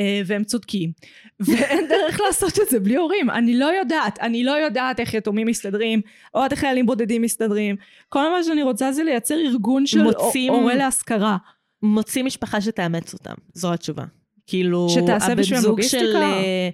[0.00, 0.92] אה, והם צודקים.
[1.46, 3.30] ואין דרך לעשות את זה בלי הורים.
[3.30, 6.00] אני לא יודעת, אני לא יודעת איך יתומים מסתדרים,
[6.34, 7.76] או איך חיילים בודדים מסתדרים.
[8.08, 11.36] כל מה שאני רוצה זה לייצר ארגון של מוצאים- הורה להשכרה.
[11.82, 14.04] מוציא משפחה שתאמץ אותם, זו התשובה.
[14.46, 16.02] כאילו, שתעשה זוג לוגיסטיקה?
[16.04, 16.68] של, אה,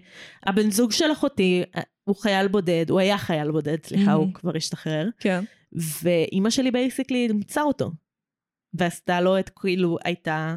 [0.46, 4.16] הבן זוג של אחותי אה, הוא חייל בודד, הוא היה חייל בודד, סליחה, Mhm.
[4.16, 5.08] הוא כבר השתחרר.
[5.20, 5.44] כן.
[6.02, 7.90] ואימא שלי basically אימצה אותו.
[8.74, 10.56] ועשתה לו את, כאילו, הייתה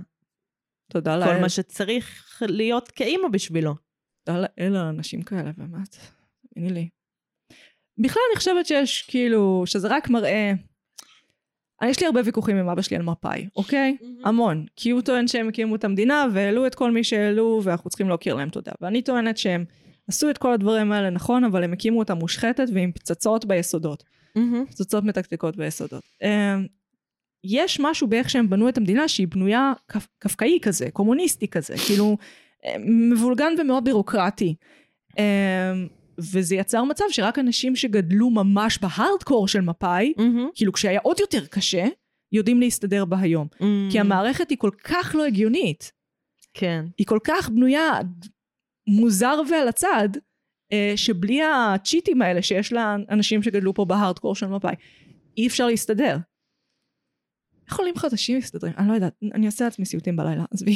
[0.91, 1.41] תודה כל לאל.
[1.41, 3.75] מה שצריך להיות כאימא בשבילו.
[4.25, 5.97] תודה לאל על אנשים כאלה, באמת.
[6.53, 6.89] תאמיני לי.
[7.97, 10.51] בכלל אני חושבת שיש כאילו, שזה רק מראה...
[11.89, 13.97] יש לי הרבה ויכוחים עם אבא שלי על מפא"י, אוקיי?
[14.23, 14.65] המון.
[14.75, 18.35] כי הוא טוען שהם הקימו את המדינה והעלו את כל מי שהעלו ואנחנו צריכים להכיר
[18.35, 18.71] להם תודה.
[18.81, 19.65] ואני טוענת שהם
[20.07, 24.03] עשו את כל הדברים האלה נכון, אבל הם הקימו אותה מושחתת ועם פצצות ביסודות.
[24.35, 24.65] מהמם.
[24.65, 26.03] פצצות מתקתקות ביסודות.
[26.23, 26.27] אמ,
[27.43, 32.17] יש משהו באיך שהם בנו את המדינה שהיא בנויה קפ- קפקאי כזה, קומוניסטי כזה, כאילו
[32.65, 34.55] אמ, מבולגן ומאוד בירוקרטי.
[36.17, 40.49] וזה יצר מצב שרק אנשים שגדלו ממש בהארדקור של מפא"י, מהמם.
[40.55, 41.85] כאילו כשהיה עוד יותר קשה,
[42.31, 43.47] יודעים להסתדר בה היום.
[43.91, 45.91] כי המערכת היא כל כך לא הגיונית.
[46.53, 46.85] כן.
[46.97, 47.99] היא כל כך בנויה
[48.87, 50.09] מוזר ועל הצד,
[50.71, 54.75] אה, שבלי הצ'יטים האלה שיש לאנשים שגדלו פה בהארדקור של מפא"י,
[55.37, 56.17] אי אפשר להסתדר.
[57.67, 58.73] איך עולים חדשים מסתדרים?
[58.77, 60.75] אני לא יודעת, אני אעשה לעצמי סיוטים בלילה, עזבי.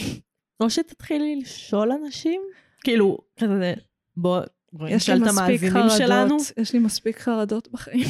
[0.60, 2.42] או שתתחילי לשאול אנשים,
[2.84, 3.74] כאילו, כזה,
[4.18, 4.42] בוא
[4.90, 6.40] יש לי מספיק המאזינים שלנו.
[6.40, 8.08] חרדות, יש לי מספיק חרדות בחיים.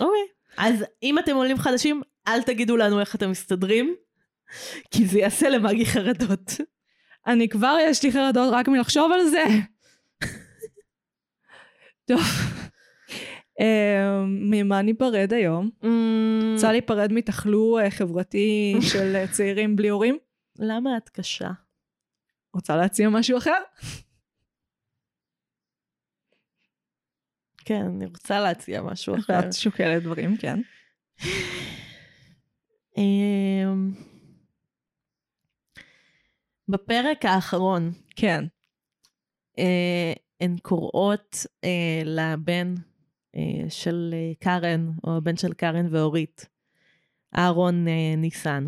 [0.00, 0.26] אוקיי.
[0.56, 3.94] אז אם אתם עולים חדשים, אל תגידו לנו איך אתם מסתדרים,
[4.90, 6.52] כי זה יעשה למגי חרדות.
[7.26, 9.44] אני כבר יש לי חרדות רק מלחשוב על זה.
[12.04, 12.20] טוב.
[13.60, 15.70] אה, ממה ניפרד היום?
[15.82, 15.86] Mm,
[16.54, 20.18] רוצה להיפרד מתחלוא אה, חברתי של אה, צעירים בלי הורים?
[20.58, 21.50] למה את קשה?
[22.54, 23.58] רוצה להציע משהו אחר?
[27.66, 29.40] כן, אני רוצה להציע משהו אחר.
[29.44, 30.60] ואת שוקלת דברים, כן.
[32.96, 33.92] אמ,
[36.68, 38.44] בפרק האחרון, כן.
[39.58, 42.74] אה, הן קוראות אה, לבן
[43.36, 46.48] אה, של קארן, או הבן של קארן ואורית,
[47.38, 48.66] אהרון אה, ניסן.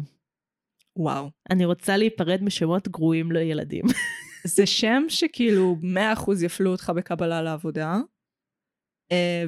[0.96, 1.30] וואו.
[1.50, 3.84] אני רוצה להיפרד משמות גרועים לילדים.
[4.56, 5.76] זה שם שכאילו
[6.16, 7.96] 100% יפלו אותך בקבלה לעבודה,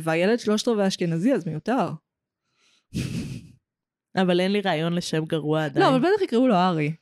[0.01, 1.89] והילד שלושת רבעי אשכנזי, אז מיותר.
[4.17, 5.87] אבל אין לי רעיון לשם גרוע עדיין.
[5.87, 6.95] לא, אבל בטח יקראו לו ארי.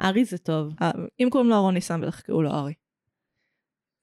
[0.00, 0.74] ארי זה טוב.
[0.82, 0.90] אה,
[1.20, 2.74] אם קוראים לו אהרון ניסן, בטח יקראו לו ארי.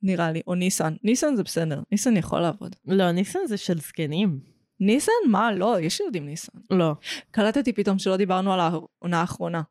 [0.03, 0.93] נראה לי, או ניסן.
[1.03, 2.75] ניסן זה בסדר, ניסן יכול לעבוד.
[2.85, 4.39] לא, ניסן זה של זקנים.
[4.79, 5.11] ניסן?
[5.29, 5.51] מה?
[5.51, 6.59] לא, יש ילדים ניסן.
[6.69, 6.91] לא.
[7.31, 9.61] קלטתי פתאום שלא דיברנו על העונה האחרונה.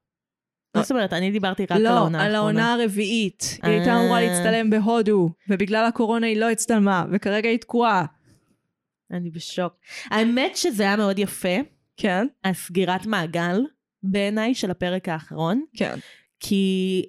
[0.74, 1.12] מה זאת אומרת?
[1.12, 2.68] אני דיברתי רק על לא, העונה על האחרונה.
[2.68, 3.58] העונה הרביעית.
[3.62, 4.26] היא הייתה אמורה אה.
[4.26, 8.04] להצטלם בהודו, ובגלל הקורונה היא לא הצטלמה, וכרגע היא תקועה.
[9.10, 9.72] אני בשוק.
[10.04, 11.56] האמת שזה היה מאוד יפה,
[11.96, 12.26] כן?
[12.44, 13.60] הסגירת מעגל
[14.02, 15.98] בעיניי של הפרק האחרון, כן.
[16.40, 17.04] כי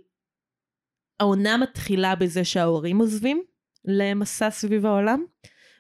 [1.19, 3.43] העונה מתחילה בזה שההורים עוזבים
[3.85, 5.23] למסע סביב העולם,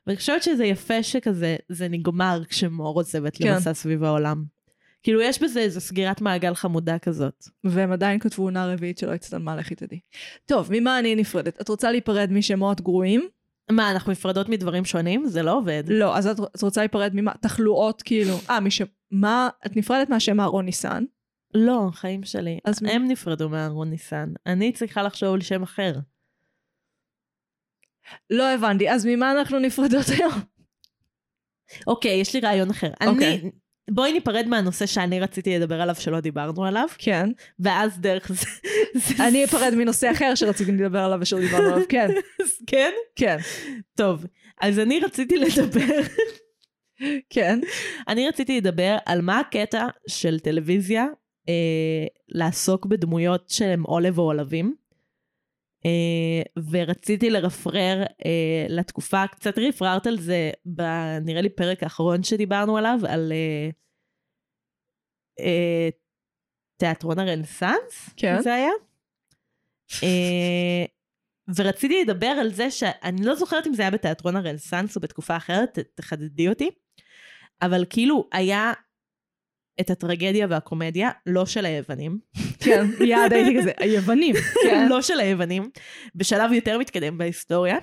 [0.07, 3.53] ואני חושבת שזה יפה שכזה, זה נגמר כשמור עוזבת כן.
[3.53, 4.43] למסע סביב העולם.
[5.03, 7.45] כאילו יש בזה איזו סגירת מעגל חמודה כזאת.
[7.63, 9.99] והם עדיין כתבו עונה רביעית שלא הצטלמה, לכי תדעי.
[10.45, 11.61] טוב, ממה אני נפרדת?
[11.61, 13.29] את רוצה להיפרד משמות גרועים?
[13.71, 15.25] מה, אנחנו נפרדות מדברים שונים?
[15.25, 15.83] זה לא עובד.
[15.87, 17.31] לא, אז את, את רוצה להיפרד ממה?
[17.41, 18.33] תחלואות כאילו.
[18.49, 18.85] אה, משם...
[19.11, 19.49] מה?
[19.65, 21.03] את נפרדת מהשם אהרון ניסן?
[21.53, 22.59] לא, חיים שלי.
[22.65, 24.33] אז הם נפרדו מאהרון ניסן.
[24.45, 25.93] אני צריכה לחשוב על שם אחר.
[28.29, 30.31] לא הבנתי, אז ממה אנחנו נפרדות היום?
[31.87, 32.91] אוקיי, יש לי רעיון אחר.
[33.07, 33.39] אוקיי.
[33.41, 33.51] אני...
[33.89, 37.29] בואי ניפרד מהנושא שאני רציתי לדבר עליו שלא דיברנו עליו, כן.
[37.59, 38.47] ואז דרך זה...
[39.19, 42.07] אני אפרד מנושא אחר שרציתי לדבר עליו ושלא דיברנו עליו, כן.
[42.67, 42.91] כן?
[43.15, 43.37] כן.
[43.95, 44.25] טוב.
[44.61, 46.01] אז אני רציתי לדבר,
[47.29, 47.59] כן.
[48.07, 51.05] אני רציתי לדבר על מה הקטע של טלוויזיה
[51.49, 54.75] אה, לעסוק בדמויות שהן עולב או עולבים.
[55.85, 60.81] אה, ורציתי לרפרר אה, לתקופה, קצת רפררת על זה, ב,
[61.21, 63.69] נראה לי פרק האחרון שדיברנו עליו, על אה,
[65.39, 65.89] אה,
[66.77, 68.41] תיאטרון הרנסאנס, כן.
[68.41, 68.71] זה היה.
[70.03, 70.85] אה,
[71.55, 75.79] ורציתי לדבר על זה שאני לא זוכרת אם זה היה בתיאטרון הרנסאנס או בתקופה אחרת,
[75.95, 76.69] תחדדי אותי,
[77.61, 78.73] אבל כאילו היה
[79.81, 82.19] את הטרגדיה והקומדיה, לא של היוונים,
[82.59, 82.85] כן.
[83.05, 84.35] יעד הייתי כזה, היוונים.
[84.63, 84.87] כן.
[84.89, 85.69] לא של היוונים,
[86.15, 87.77] בשלב יותר מתקדם בהיסטוריה.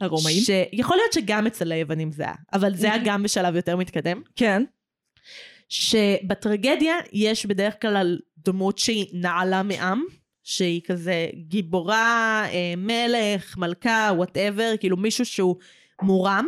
[0.00, 0.42] הרומאים.
[0.42, 4.22] שיכול להיות שגם אצל היוונים זה היה, אבל זה היה גם בשלב יותר מתקדם.
[4.36, 4.62] כן.
[5.68, 10.04] שבטרגדיה יש בדרך כלל דמות שהיא נעלה מעם,
[10.42, 15.56] שהיא כזה גיבורה, אה, מלך, מלכה, וואטאבר, כאילו מישהו שהוא
[16.02, 16.46] מורם.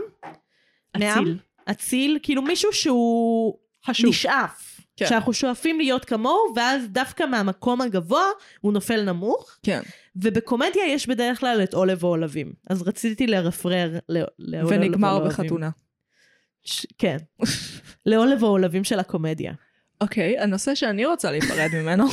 [0.96, 1.22] מעם.
[1.22, 1.38] אציל.
[1.70, 4.10] אציל, כאילו מישהו שהוא חשוב.
[4.10, 4.73] נשאף.
[4.96, 5.06] כן.
[5.06, 8.24] שאנחנו שואפים להיות כמוהו, ואז דווקא מהמקום הגבוה
[8.60, 9.58] הוא נופל נמוך.
[9.62, 9.80] כן.
[10.16, 12.52] ובקומדיה יש בדרך כלל את עולב ועולבים.
[12.70, 15.28] אז רציתי לרפרר לעולב ונגמר ועולבים.
[15.30, 15.70] בחתונה.
[16.64, 17.16] ש- כן.
[18.06, 19.52] לעולב ועולבים של הקומדיה.
[20.00, 22.04] אוקיי, הנושא שאני רוצה להיפרד ממנו,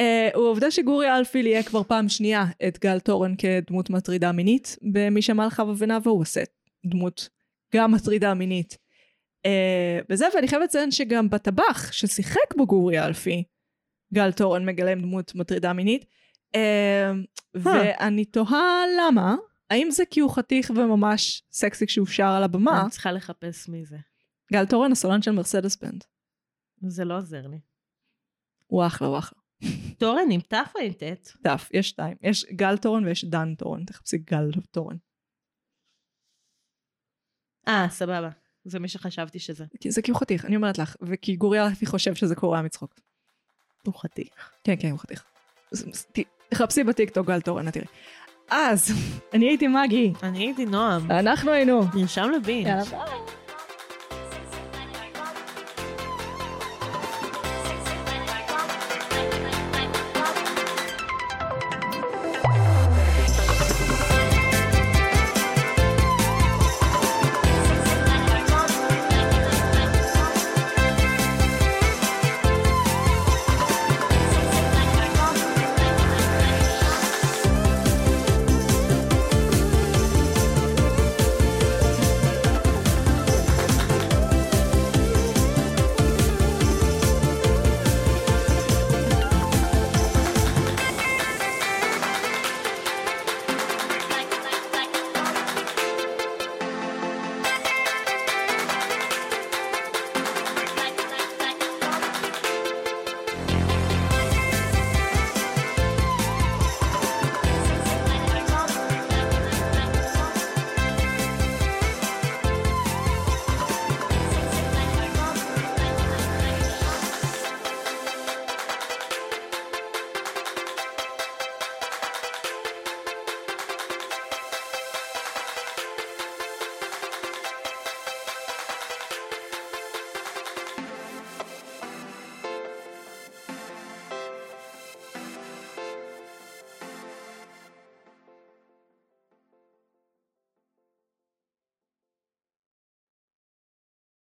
[0.00, 4.76] אה, הוא העובדה שגורי אלפיל יהיה כבר פעם שנייה את גל תורן כדמות מטרידה מינית,
[4.92, 6.40] במי שמע חווה ונאווה הוא עושה
[6.86, 7.28] דמות
[7.74, 8.78] גם מטרידה מינית.
[9.46, 13.44] אה, וזה, ואני חייבת לציין שגם בטבח ששיחק בו גורי אלפי,
[14.14, 16.04] גל תורן מגלם דמות מטרידה מינית,
[16.54, 17.10] אה,
[17.54, 19.36] ואני תוהה למה,
[19.70, 23.84] האם זה כי הוא חתיך וממש סקסי כשהוא שר על הבמה, אני צריכה לחפש מי
[23.84, 23.96] זה.
[24.52, 26.04] גל תורן הסולן של מרסדס בנד.
[26.86, 27.60] זה לא עוזר לי.
[28.66, 29.38] הוא אחלה, הוא אחלה.
[29.98, 31.28] תורן עם תף או עם טט?
[31.42, 32.16] דף, יש שתיים.
[32.22, 33.84] יש גל תורן ויש דן תורן.
[33.84, 34.96] תחפשי גל תורן.
[37.68, 38.30] אה, סבבה.
[38.64, 39.64] זה מי שחשבתי שזה.
[39.88, 40.96] זה כי הוא חתיך, אני אומרת לך.
[41.02, 42.94] וכי גורי אלפי חושב שזה קורע מצחוק.
[43.86, 44.50] הוא חתיך.
[44.64, 45.24] כן, כן, הוא חתיך.
[46.48, 47.86] תחפשי בטיקטוק גל תורן, תראי.
[48.50, 48.92] אז,
[49.34, 50.12] אני הייתי מגי.
[50.22, 51.10] אני הייתי נועם.
[51.10, 51.82] אנחנו היינו.
[51.94, 52.66] נרשם לבינג'.
[52.66, 53.39] יאללה ביי.